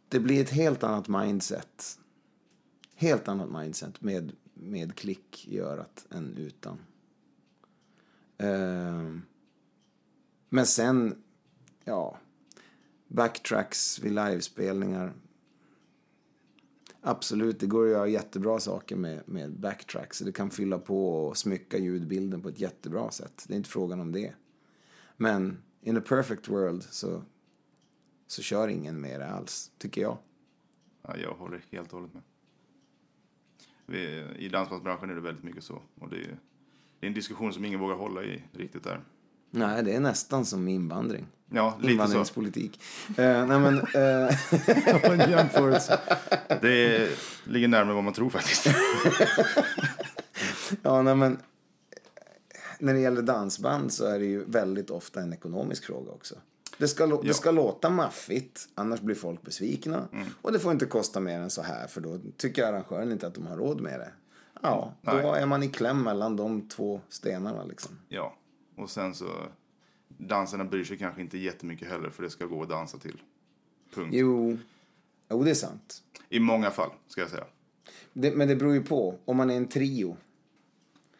[0.10, 2.00] det blir ett helt annat mindset.
[2.96, 6.80] Helt annat mindset med, med klick i örat än utan.
[8.38, 9.22] Ehm,
[10.50, 11.24] men sen,
[11.84, 12.18] ja,
[13.08, 15.14] backtracks vid livespelningar.
[17.02, 20.20] Absolut, det går att göra jättebra saker med, med backtracks.
[20.20, 23.46] Det kan fylla på och smycka ljudbilden på ett jättebra sätt.
[23.48, 24.34] Det är inte frågan om det.
[25.18, 27.24] Men in a perfect world så,
[28.28, 30.18] så kör ingen med det alls, tycker jag.
[31.02, 32.24] Ja, jag håller helt och hållet med.
[33.86, 35.82] Vi, I dansbandsbranschen är det väldigt mycket så.
[36.00, 36.40] Och det är,
[37.04, 39.02] det är en diskussion som ingen vågar hålla i riktigt där.
[39.52, 41.28] Nej, det är nästan som invandring.
[41.50, 41.92] Ja, lite så.
[41.92, 42.82] Invandringspolitik.
[43.18, 43.82] Eh, nej, men,
[45.22, 46.00] En jämförelse.
[46.62, 47.10] Det
[47.44, 48.68] ligger närmare vad man tror faktiskt.
[50.82, 51.38] ja, nej, men,
[52.80, 56.36] när det gäller dansband så är det ju väldigt ofta en ekonomisk fråga också.
[56.78, 60.08] Det ska, lå- det ska låta maffigt, annars blir folk besvikna.
[60.42, 63.36] Och det får inte kosta mer än så här, för då tycker arrangören inte att
[63.36, 64.12] de har råd med det.
[64.64, 65.42] Ja, då Nej.
[65.42, 68.00] är man i kläm mellan de två stenarna liksom.
[68.10, 68.36] Ja,
[68.76, 69.28] och sen så...
[70.18, 73.22] Dansarna bryr sig kanske inte jättemycket heller för det ska gå att dansa till.
[73.94, 74.10] Punkt.
[74.14, 74.58] Jo,
[75.30, 76.04] jo det är sant.
[76.30, 77.46] I många fall, ska jag säga.
[78.14, 79.16] Det, men det beror ju på.
[79.26, 80.18] Om man är en trio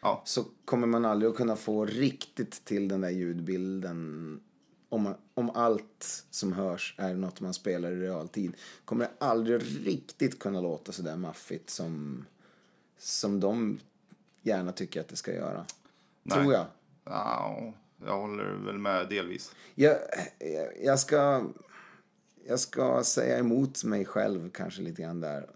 [0.04, 4.40] Ja, så kommer man aldrig att kunna få riktigt till den där ljudbilden.
[4.88, 8.52] Om, man, om allt som hörs är något man spelar i realtid
[8.84, 12.24] kommer det aldrig riktigt kunna låta så där maffigt som,
[13.04, 13.80] som de
[14.42, 15.64] gärna tycker att det ska göra.
[16.22, 16.38] Nej.
[16.38, 16.66] Tror jag.
[17.04, 17.72] ja,
[18.04, 19.54] jag håller väl med delvis.
[19.74, 19.96] Jag,
[20.38, 21.44] jag- jag, ska,
[22.46, 25.50] jag ska säga emot mig själv kanske lite grann där.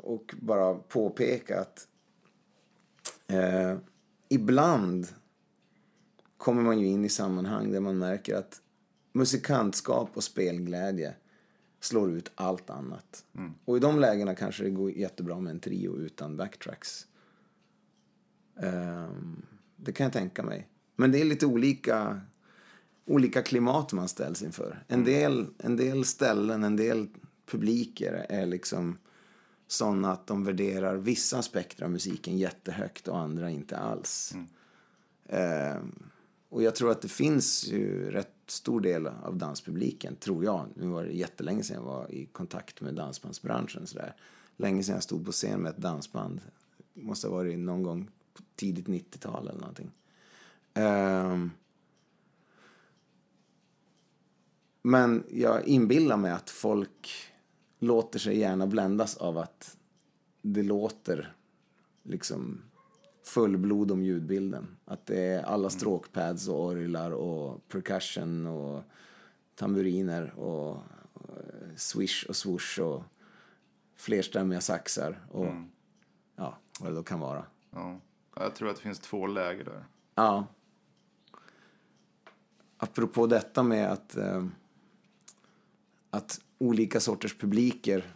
[0.00, 1.88] Och bara påpeka att
[3.26, 3.76] eh,
[4.28, 5.08] ibland
[6.36, 8.60] kommer man ju in i sammanhang där man märker att
[9.12, 11.14] musikantskap och spelglädje
[11.80, 13.24] slår ut allt annat.
[13.64, 17.06] Och i de lägena kanske det går jättebra med en trio utan backtracks.
[18.60, 19.42] Ehm,
[19.76, 20.68] det kan jag tänka mig.
[20.96, 22.20] Men det är lite olika,
[23.06, 24.84] olika klimat man ställs inför.
[24.88, 27.08] En del, en del ställen, en del
[27.46, 28.98] publiker är liksom
[29.66, 34.34] sådana att de värderar vissa aspekter av musiken jättehögt och andra inte alls.
[35.28, 35.92] Ehm,
[36.48, 40.66] och jag tror att det finns ju rätt stor del av danspubliken, tror jag.
[40.74, 43.86] Nu var det jättelänge sedan jag var i kontakt med dansbandsbranschen.
[43.86, 44.14] Sådär.
[44.56, 46.40] Länge sedan jag stod på scen med ett dansband.
[46.94, 49.90] Måste ha varit någon gång på tidigt 90-tal eller någonting.
[50.74, 51.50] Um,
[54.82, 57.10] men jag inbillar mig att folk
[57.78, 59.76] låter sig gärna bländas av att
[60.42, 61.34] det låter
[62.02, 62.62] liksom
[63.28, 64.76] fullblod om ljudbilden.
[64.84, 68.82] Att det är alla stråkpads och orglar och percussion och
[69.54, 70.82] tamburiner och
[71.76, 73.02] swish och swoosh och
[73.96, 75.46] flerstämmiga saxar och
[76.36, 77.44] ja, vad det då kan vara.
[77.70, 78.00] Ja.
[78.36, 79.84] Jag tror att det finns två läger där.
[80.14, 80.46] Ja.
[82.76, 84.46] Apropå detta med att, eh,
[86.10, 88.14] att olika sorters publiker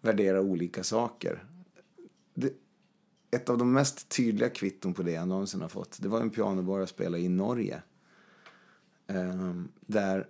[0.00, 1.44] värderar olika saker.
[2.34, 2.52] Det,
[3.30, 6.30] ett av de mest tydliga kvitton på det jag någonsin har fått, det var en
[6.30, 7.82] pianobar jag spelade i Norge.
[9.06, 10.28] Eh, där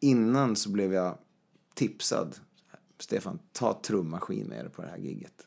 [0.00, 1.18] innan så blev jag
[1.74, 2.36] tipsad.
[2.98, 5.46] Stefan, ta trummaskin med dig på det här gigget.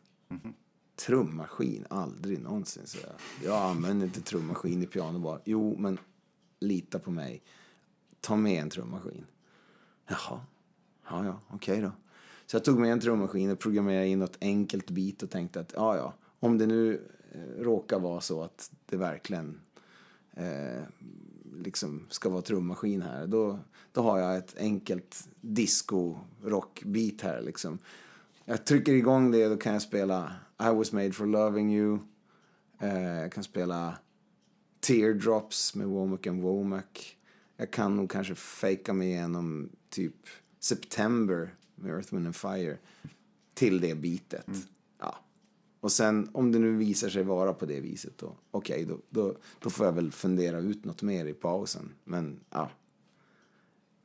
[0.96, 1.86] Trummaskin?
[1.90, 3.12] Aldrig någonsin, så jag.
[3.50, 5.42] Jag använder inte trummaskin i pianobar.
[5.46, 5.98] Jo, men
[6.60, 7.44] lita på mig.
[8.22, 9.26] Ta med en trummaskin.
[10.08, 10.42] Jaha,
[11.10, 11.92] ja, ja, okej då.
[12.46, 15.74] Så jag tog med en trummaskin och programmerade in något enkelt bit och tänkte att
[15.76, 16.14] ja, ja,
[16.44, 19.62] om det nu eh, råkar vara så att det verkligen
[20.34, 20.84] eh,
[21.58, 23.60] liksom ska vara trummaskin här, då,
[23.92, 27.80] då har jag ett enkelt disco-rockbeat här liksom.
[28.46, 32.00] Jag trycker igång det, då kan jag spela I was made for loving you.
[32.80, 33.98] Eh, jag kan spela
[34.80, 37.18] Teardrops med Womack and Womack.
[37.58, 40.16] Jag kan nog kanske fejka mig igenom typ
[40.60, 42.78] September med Earth, Wind and Fire
[43.54, 44.48] till det bitet.
[44.48, 44.60] Mm.
[45.84, 49.38] Och sen om det nu visar sig vara på det viset då, okej då, då,
[49.60, 51.94] då får jag väl fundera ut något mer i pausen.
[52.04, 52.72] Men ja.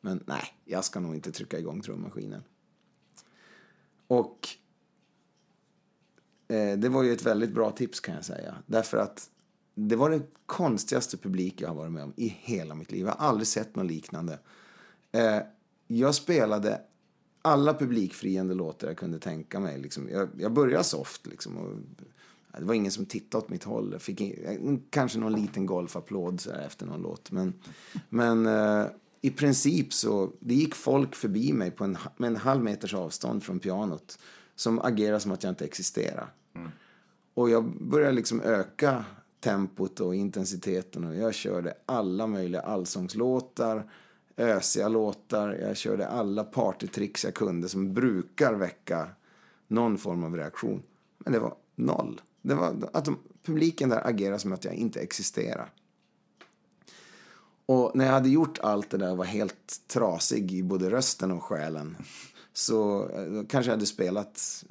[0.01, 2.43] Men nej, jag ska nog inte trycka igång trummaskinen.
[4.07, 4.49] Och
[6.49, 8.55] eh, det var ju ett väldigt bra tips kan jag säga.
[8.67, 9.31] Därför att
[9.75, 13.07] det var det konstigaste publik jag har varit med om i hela mitt liv.
[13.07, 14.39] Jag har aldrig sett något liknande.
[15.13, 15.41] Eh,
[15.87, 16.81] jag spelade
[17.49, 19.79] alla publikfriande låtar jag kunde tänka mig.
[19.79, 20.09] Liksom.
[20.09, 21.57] Jag, jag började soft liksom.
[21.57, 21.77] Och,
[22.59, 23.89] det var ingen som tittade åt mitt håll.
[23.93, 27.31] Jag fick in, kanske någon liten golfapplåd så här, efter någon låt.
[27.31, 27.55] Men,
[28.09, 28.87] men eh,
[29.21, 33.43] i princip så det gick folk förbi mig på en, med en halv meters avstånd
[33.43, 34.19] från pianot
[34.55, 36.27] som agerade som att jag inte existerade.
[37.35, 39.05] Och jag började liksom öka
[39.41, 43.91] tempot och intensiteten och jag körde alla möjliga allsångslåtar,
[44.39, 49.09] ösiga låtar, jag körde alla partytricks jag kunde som brukar väcka
[49.69, 50.83] någon form av reaktion.
[51.19, 52.21] Men det var noll.
[52.43, 55.71] Det var att de, publiken där agerade som att jag inte existerar.
[57.67, 61.31] Och när jag hade gjort allt det där och var helt trasig i både rösten
[61.31, 61.97] och själen
[62.53, 64.65] så eh, kanske jag hade spelat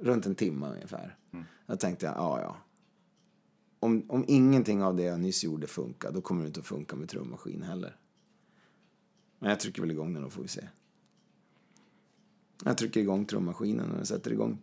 [0.00, 1.16] runt en timme ungefär.
[1.66, 2.56] Jag tänkte, ja, ja.
[3.80, 6.96] Om, om ingenting av det jag nyss gjorde funkar, då kommer det inte att funka
[6.96, 7.96] med trummaskin heller.
[9.38, 10.68] Men jag trycker väl igång den, då får vi se.
[12.64, 14.58] Jag trycker igång trummaskinen och den sätter igång.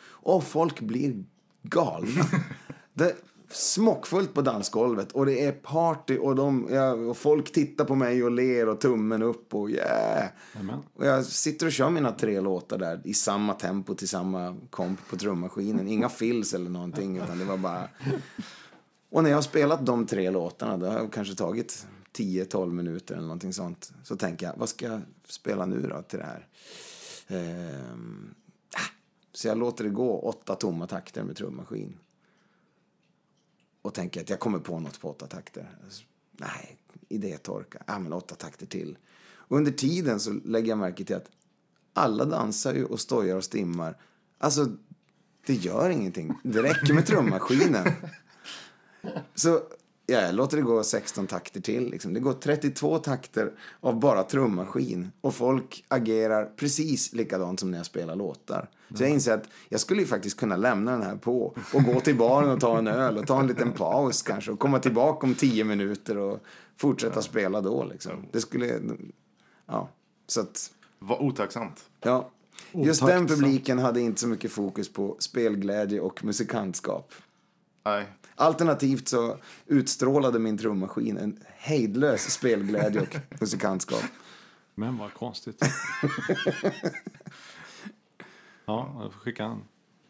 [0.00, 1.24] Och folk blir
[1.62, 2.24] galna.
[2.94, 3.14] Det är
[3.50, 8.24] smockfullt på dansgolvet och det är party och, de, ja, och folk tittar på mig
[8.24, 10.28] och ler och tummen upp och yeah.
[10.60, 10.78] Amen.
[10.94, 15.08] Och jag sitter och kör mina tre låtar där i samma tempo till samma komp
[15.10, 15.88] på trummaskinen.
[15.88, 17.88] Inga fills eller någonting utan det var bara...
[19.10, 23.26] Och när jag har spelat de tre låtarna, det har kanske tagit 10-12 minuter eller
[23.26, 23.92] någonting sånt.
[24.04, 26.48] Så tänker jag, vad ska jag spela nu då till det här?
[27.28, 28.34] Ehm,
[28.74, 28.92] ah.
[29.32, 31.98] Så jag låter det gå åtta tomma takter med trummaskin.
[33.82, 35.78] Och tänker att jag kommer på något på åtta takter.
[36.32, 36.78] Nej,
[37.08, 37.82] idétorka.
[37.86, 38.98] Ja, men åtta takter till.
[39.30, 41.30] Och under tiden så lägger jag märke till att
[41.92, 43.96] alla dansar ju och stojar och stimmar.
[44.38, 44.76] Alltså,
[45.46, 46.34] det gör ingenting.
[46.42, 47.92] Det räcker med trummaskinen.
[49.34, 49.62] Så
[50.10, 51.90] ja, jag låter det gå 16 takter till.
[51.90, 52.14] Liksom.
[52.14, 55.12] Det går 32 takter av bara trummaskin.
[55.20, 58.68] Och folk agerar precis likadant som när jag spelar låtar.
[58.94, 62.00] Så jag inser att jag skulle ju faktiskt kunna lämna den här på och gå
[62.00, 65.26] till baren och ta en öl och ta en liten paus kanske och komma tillbaka
[65.26, 66.38] om 10 minuter och
[66.76, 68.26] fortsätta spela då liksom.
[68.32, 68.80] Det skulle,
[69.66, 69.88] ja,
[70.26, 71.84] så att, Vad otacksamt.
[72.00, 72.30] ja.
[72.72, 73.28] Just den Otacksamt.
[73.40, 77.12] publiken hade inte så mycket fokus på spelglädje och musikantskap.
[77.88, 78.06] Nej.
[78.34, 79.36] Alternativt så
[79.66, 84.02] utstrålade min trummaskin en hejdlös spelglädje och musikantskap.
[84.74, 85.64] Men vad konstigt.
[88.64, 89.62] ja, jag får skicka en.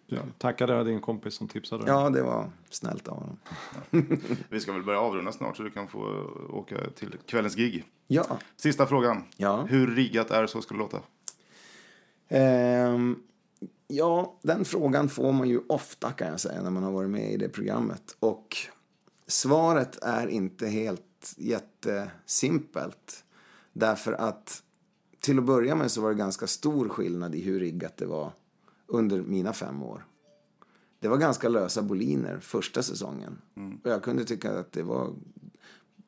[0.07, 1.85] Ja, tackade din kompis som tipsade.
[1.87, 3.39] Ja, det var snällt av honom.
[4.49, 6.01] Vi ska väl börja avrunda snart så du kan få
[6.51, 7.85] åka till kvällens gig.
[8.07, 8.39] Ja.
[8.57, 9.25] Sista frågan.
[9.37, 9.63] Ja.
[9.69, 11.01] Hur riggat är Så ska det låta?
[12.29, 13.23] Ehm,
[13.89, 17.33] ja, den frågan får man ju ofta kan jag säga när man har varit med
[17.33, 18.17] i det programmet.
[18.21, 18.57] Och
[19.27, 23.25] svaret är inte helt jättesimpelt.
[23.73, 24.63] Därför att
[25.21, 28.33] till att börja med så var det ganska stor skillnad i hur riggat det var
[28.87, 30.05] under mina fem år.
[31.01, 33.39] Det var ganska lösa boliner första säsongen.
[33.85, 35.13] Och jag kunde tycka att det var,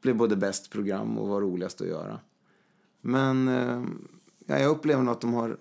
[0.02, 2.20] blev både bäst program och var roligast att göra.
[3.00, 3.82] Men eh,
[4.46, 5.58] ja, jag upplever nog att de har...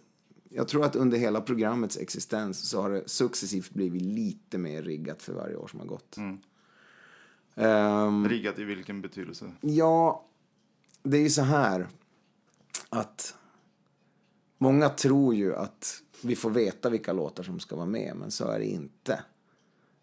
[0.49, 5.23] Jag tror att under hela programmets existens så har det successivt blivit lite mer riggat
[5.23, 6.17] för varje år som har gått.
[7.55, 9.51] Ehm, Riggat i vilken betydelse?
[9.61, 10.25] Ja,
[11.03, 11.87] det är ju så här
[12.89, 13.35] att
[14.57, 18.47] många tror ju att vi får veta vilka låtar som ska vara med, men så
[18.47, 19.13] är det inte.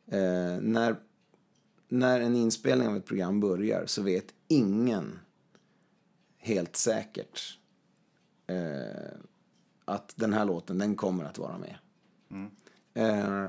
[0.06, 0.96] Eh, när,
[1.88, 5.18] när en inspelning av ett program börjar så vet ingen
[6.38, 7.58] helt säkert
[8.46, 9.18] eh,
[9.86, 11.76] att den här låten, den kommer att vara med.
[12.94, 13.48] Eh,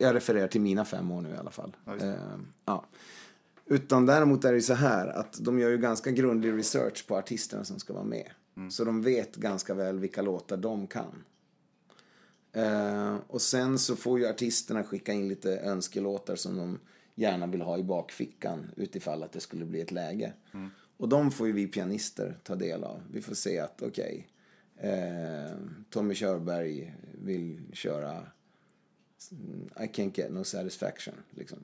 [0.00, 1.76] jag refererar till mina fem år nu i alla fall.
[1.84, 1.96] Ja.
[1.96, 2.14] Eh,
[2.64, 2.84] ja.
[3.66, 7.16] Utan däremot är det ju så här att de gör ju ganska grundlig research på
[7.16, 8.30] artisterna som ska vara med.
[8.70, 11.24] Så de vet ganska väl vilka låtar de kan.
[12.52, 16.78] Eh, och sen så får ju artisterna skicka in lite önskelåtar som de
[17.14, 20.32] gärna vill ha i bakfickan utifall att det skulle bli ett läge.
[20.96, 23.02] Och de får ju vi pianister ta del av.
[23.10, 24.28] Vi får se att okej,
[24.76, 25.56] eh,
[25.90, 28.26] Tommy Körberg vill köra
[29.32, 31.14] mm, I can't get no satisfaction.
[31.30, 31.58] Liksom.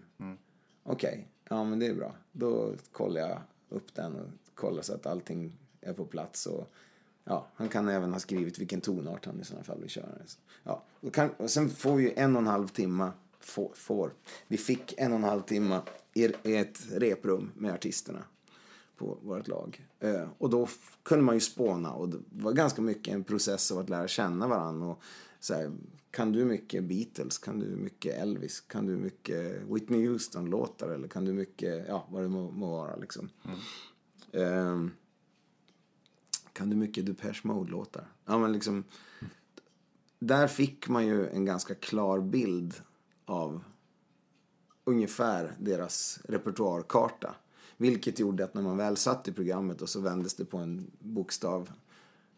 [0.83, 2.15] Okej, ja men det är bra.
[2.33, 6.47] Då kollar jag upp den och kollar så att allting är på plats.
[6.47, 6.71] Och,
[7.25, 10.09] ja, han kan även ha skrivit vilken tonart han i sådana fall vill köra.
[10.63, 14.13] Ja, och, kan, och sen får vi en och en halv timme, får, får.
[14.47, 15.81] vi fick en och en halv timme
[16.15, 18.25] i, i ett reprum med artisterna
[19.01, 19.87] på vårt lag.
[20.01, 20.69] Eh, och då
[21.03, 24.49] kunde man ju spåna och det var ganska mycket en process av att lära känna
[24.49, 24.87] varandra.
[24.87, 25.03] Och
[25.41, 25.73] så här,
[26.11, 27.39] kan du mycket Beatles?
[27.39, 28.61] Kan du mycket Elvis?
[28.61, 30.89] Kan du mycket Whitney Houston-låtar?
[30.89, 33.29] Eller kan du mycket, ja vad det må, må vara liksom.
[34.33, 34.91] Ehm,
[36.53, 38.13] kan du mycket Depeche Mode-låtar?
[38.25, 38.85] Ja men liksom,
[40.19, 42.75] där fick man ju en ganska klar bild
[43.25, 43.63] av
[44.85, 47.35] ungefär deras repertoarkarta.
[47.81, 50.91] Vilket gjorde att när man väl satt i programmet och så vändes det på en
[50.99, 51.71] bokstav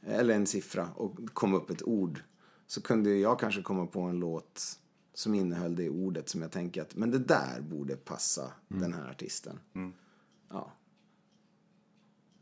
[0.07, 2.21] eller en siffra och kom upp ett ord
[2.67, 4.79] så kunde jag kanske komma på en låt
[5.15, 9.11] som innehöll det ordet som jag tänker att men det där borde passa den här
[9.11, 9.59] artisten.
[10.51, 10.73] Ja.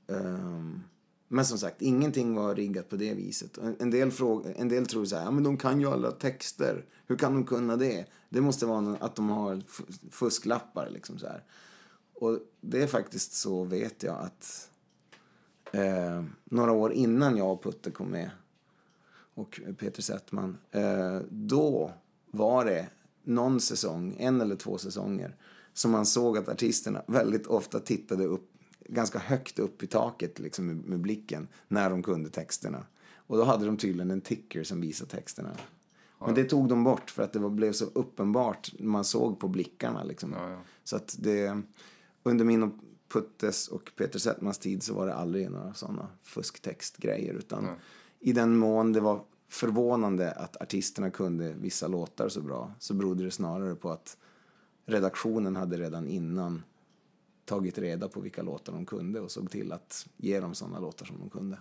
[0.09, 0.83] Ehm,
[1.29, 3.59] men som sagt, ingenting var riggat på det viset.
[3.79, 6.85] En, del, fråga, en del tror så här, ja men de kan ju alla texter.
[7.07, 8.07] Hur kan de kunna det?
[8.29, 9.63] Det måste vara att de har
[10.11, 11.45] fusklappar liksom så här.
[12.21, 14.71] Och det är faktiskt så vet jag att
[15.73, 18.31] eh, några år innan jag och Putte kom med
[19.35, 21.93] och Peter Settman, eh, då
[22.31, 22.89] var det
[23.23, 25.37] någon säsong, en eller två säsonger,
[25.73, 28.51] som man såg att artisterna väldigt ofta tittade upp
[28.85, 32.87] ganska högt upp i taket liksom med, med blicken när de kunde texterna.
[33.15, 35.51] Och då hade de tydligen en ticker som visade texterna.
[36.27, 39.49] Men det tog de bort för att det var, blev så uppenbart man såg på
[39.49, 40.05] blickarna.
[40.05, 40.33] Liksom.
[40.33, 40.61] Ja, ja.
[40.85, 41.63] Så att det,
[42.23, 42.73] under min och
[43.09, 47.35] Puttes och Peter Settmans tid så var det aldrig några sådana fusktextgrejer.
[47.35, 47.75] Utan Nej.
[48.21, 53.25] i den mån det var förvånande att artisterna kunde vissa låtar så bra så berodde
[53.25, 54.17] det snarare på att
[54.87, 56.63] redaktionen hade redan innan
[57.45, 61.07] tagit reda på vilka låtar de kunde och såg till att ge dem sådana låtar
[61.07, 61.59] som de kunde.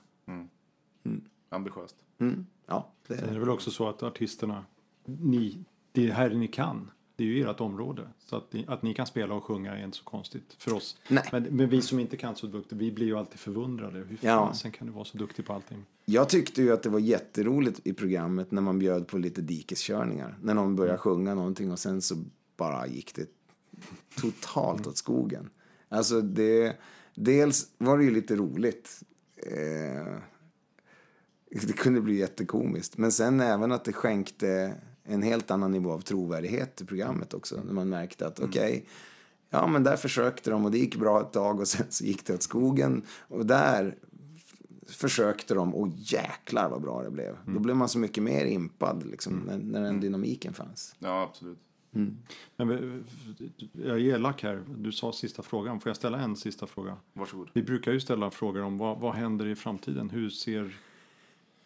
[1.49, 1.95] Ambitiöst.
[2.18, 2.45] Mm.
[2.66, 4.66] Ja, det Sen är är det väl också så att artisterna,
[5.05, 8.07] ni, det här ni kan, det är ju ert område.
[8.20, 10.97] Så att ni, att ni kan spela och sjunga är inte så konstigt för oss.
[11.32, 13.97] Men, men vi som inte kan så duktigt, vi blir ju alltid förundrade.
[13.99, 14.47] Hur Ja.
[14.47, 15.86] fasen kan du vara så duktig på allting?
[16.05, 20.38] Jag tyckte ju att det var jätteroligt i programmet när man bjöd på lite dikeskörningar.
[20.41, 22.15] När någon började sjunga någonting och sen så
[22.57, 23.30] bara gick det
[24.22, 25.49] totalt åt skogen.
[25.89, 26.76] Alltså det,
[27.15, 28.99] dels var det ju lite roligt.
[29.38, 30.13] Eh,
[31.51, 32.97] det kunde bli jättekomiskt.
[32.97, 34.76] Men sen även att det skänkte
[35.10, 37.62] en helt annan nivå av trovärdighet till programmet också.
[37.66, 38.86] När man märkte att okej,
[39.49, 42.26] ja men där försökte de och det gick bra ett tag och sen så gick
[42.26, 43.01] det åt skogen.
[43.28, 43.95] Och där
[44.88, 47.38] försökte de och jäklar vad bra det blev.
[47.45, 50.95] Då blev man så mycket mer impad liksom, när, när den dynamiken fanns.
[50.99, 51.57] Ja, absolut.
[52.55, 53.01] Men vi-
[53.74, 54.64] jag är elak här.
[54.78, 55.80] Du sa sista frågan.
[55.80, 56.97] Får jag ställa en sista fråga?
[57.14, 57.49] Varsågod.
[57.53, 60.10] Vi brukar ju ställa frågor om vad, vad händer i framtiden?
[60.10, 60.78] Hur, ser,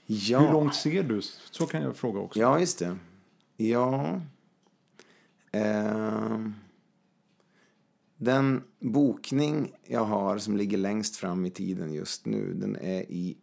[0.05, 0.39] Ja.
[0.39, 1.21] hur långt ser du?
[1.51, 2.39] Så kan jag fråga också.
[2.39, 2.97] Ja, just det.
[3.57, 4.21] Ja.
[5.51, 6.53] Ehm.
[8.17, 13.37] den bokning jag har som ligger längst fram i tiden just nu, den är i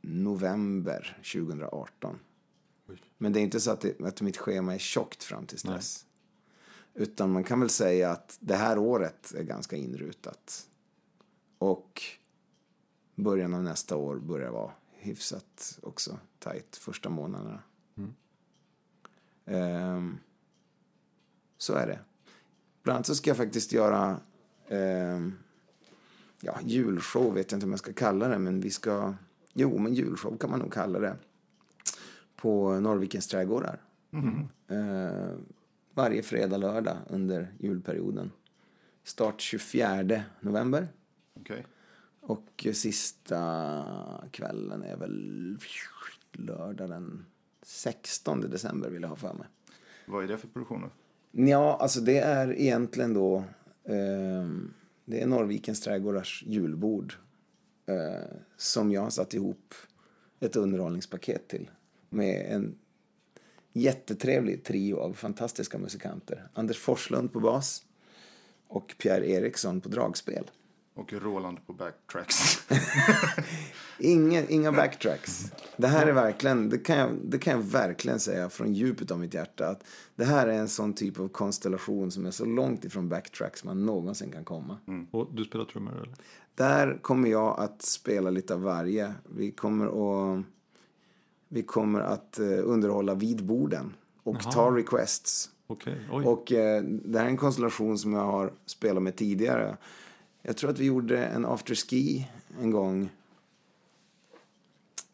[0.00, 2.18] november 2018.
[3.18, 6.06] Men det är inte så att, det, att mitt schema är tjockt fram till dess.
[6.94, 10.68] Utan man kan väl säga att det här året är ganska inrutat.
[11.58, 12.02] Och
[13.14, 17.62] början av nästa år börjar vara hyfsat också tajt första månaderna.
[19.46, 20.18] Ehm,
[21.58, 21.98] så är det.
[22.82, 24.20] Bland annat så ska jag faktiskt göra
[24.68, 25.34] ehm,
[26.40, 29.14] ja, julshow, vet jag inte om jag ska kalla det, men vi ska...
[29.52, 31.16] Jo, men julshow kan man nog kalla det.
[32.36, 33.80] På Norrvikens trädgårdar.
[34.68, 35.36] Eh,
[35.94, 38.30] varje fredag, lördag under julperioden.
[39.04, 40.88] Start 24 november.
[41.40, 41.66] Okej.
[42.20, 43.84] Och sista
[44.30, 45.58] kvällen är väl
[46.32, 47.26] lördag den
[47.64, 49.46] 16 december vill jag ha för mig.
[50.06, 50.90] Vad är det för produktioner?
[51.30, 53.44] Ja, alltså det är egentligen då
[53.84, 57.14] ehm, det är Norrvikens trädgårdars julbord
[57.86, 59.74] eh, som jag har satt ihop
[60.40, 61.70] ett underhållningspaket till
[62.08, 62.78] med en
[63.72, 66.48] jättetrevlig trio av fantastiska musikanter.
[66.52, 67.84] Anders Forslund på bas
[68.68, 70.50] och Pierre Eriksson på dragspel.
[70.94, 72.68] Och Roland på backtracks.
[73.98, 75.52] Inga, inga backtracks.
[75.76, 79.18] Det här är verkligen, det kan, jag, det kan jag verkligen säga från djupet av
[79.18, 79.68] mitt hjärta.
[79.68, 79.84] Att
[80.16, 83.86] det här är en sån typ av konstellation som är så långt ifrån backtracks man
[83.86, 84.78] någonsin kan komma.
[85.10, 86.14] Och du spelar trummor eller?
[86.54, 89.14] Där kommer jag att spela lite av varje.
[89.36, 90.44] Vi kommer att,
[91.48, 94.52] vi kommer att eh, underhålla vid borden och Jaha.
[94.52, 95.50] ta requests.
[95.66, 96.24] Okej, oj.
[96.24, 99.76] Och eh, det här är en konstellation som jag har spelat med tidigare.
[100.46, 102.28] Jag tror att vi gjorde en afterski
[102.60, 103.10] en gång.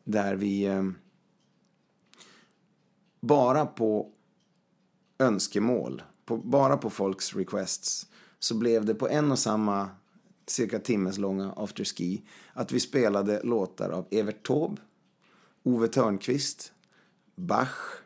[0.05, 0.91] Där vi eh,
[3.21, 4.13] bara på
[5.19, 8.07] önskemål, på, bara på folks requests,
[8.39, 9.91] så blev det på en och samma
[10.47, 12.23] cirka timmes långa afterski
[12.53, 14.83] att vi spelade låtar av Evert Taube,
[15.63, 16.73] Ove Törnqvist,
[17.37, 18.03] Bach,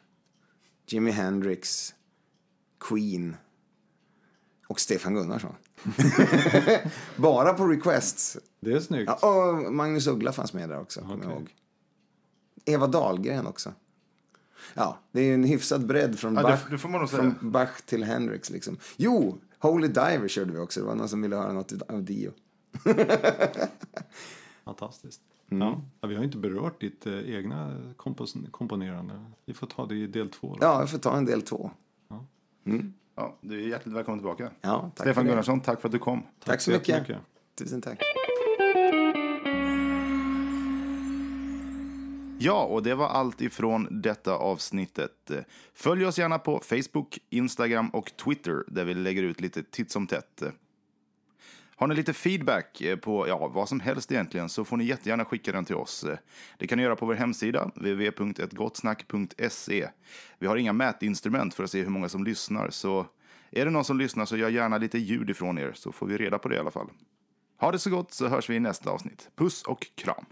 [0.86, 1.94] Jimi Hendrix,
[2.80, 3.36] Queen
[4.66, 5.54] och Stefan Gunnarsson.
[7.16, 8.36] Bara på requests.
[8.60, 9.12] Det är snyggt.
[9.22, 11.30] Ja, och Magnus Uggla fanns med där också, kommer Okej.
[11.30, 11.54] ihåg.
[12.64, 13.72] Eva Dahlgren också.
[14.74, 17.22] Ja, det är en hyfsad bredd från, Ja, det- Bach, det får man nog säga.
[17.40, 18.50] från Bach till Hendrix.
[18.50, 18.76] Liksom.
[18.96, 20.80] Jo, Holy Diver körde vi också.
[20.80, 22.32] Det var någon som ville höra något av Dio.
[24.64, 25.20] Fantastiskt.
[25.50, 25.68] Mm.
[25.68, 25.80] Ja.
[26.00, 29.24] Ja, vi har inte berört ditt eh, egna kompos- komponerande.
[29.46, 30.48] Vi får ta det i del två.
[30.48, 30.58] Då.
[30.60, 31.70] Ja, jag får ta en del två.
[32.08, 32.24] Ja,
[33.40, 34.50] du är hjärtligt välkommen tillbaka.
[34.60, 35.26] Ja, tack Stefan.
[35.26, 36.22] Gunnarsson, tack för att du kom.
[36.44, 36.88] Tack så mycket.
[36.88, 37.22] jättemycket.
[37.58, 37.98] Tusen tack.
[42.38, 45.30] Ja, och det var allt ifrån detta avsnittet.
[45.74, 50.06] Följ oss gärna på Facebook, Instagram och Twitter där vi lägger ut lite titt som
[50.06, 50.42] tätt.
[51.76, 55.24] Har ni lite feedback eh, på ja, vad som helst egentligen så får ni jättegärna
[55.24, 56.04] skicka den till oss.
[56.04, 56.18] Eh,
[56.58, 59.88] det kan ni göra på vår hemsida, www.ettgottsnack.se.
[60.38, 63.06] Vi har inga mätinstrument för att se hur många som lyssnar, så
[63.50, 66.18] är det någon som lyssnar så gör gärna lite ljud ifrån er så får vi
[66.18, 66.90] reda på det i alla fall.
[67.60, 69.30] Ha det så gott så hörs vi i nästa avsnitt.
[69.36, 70.24] Puss och kram!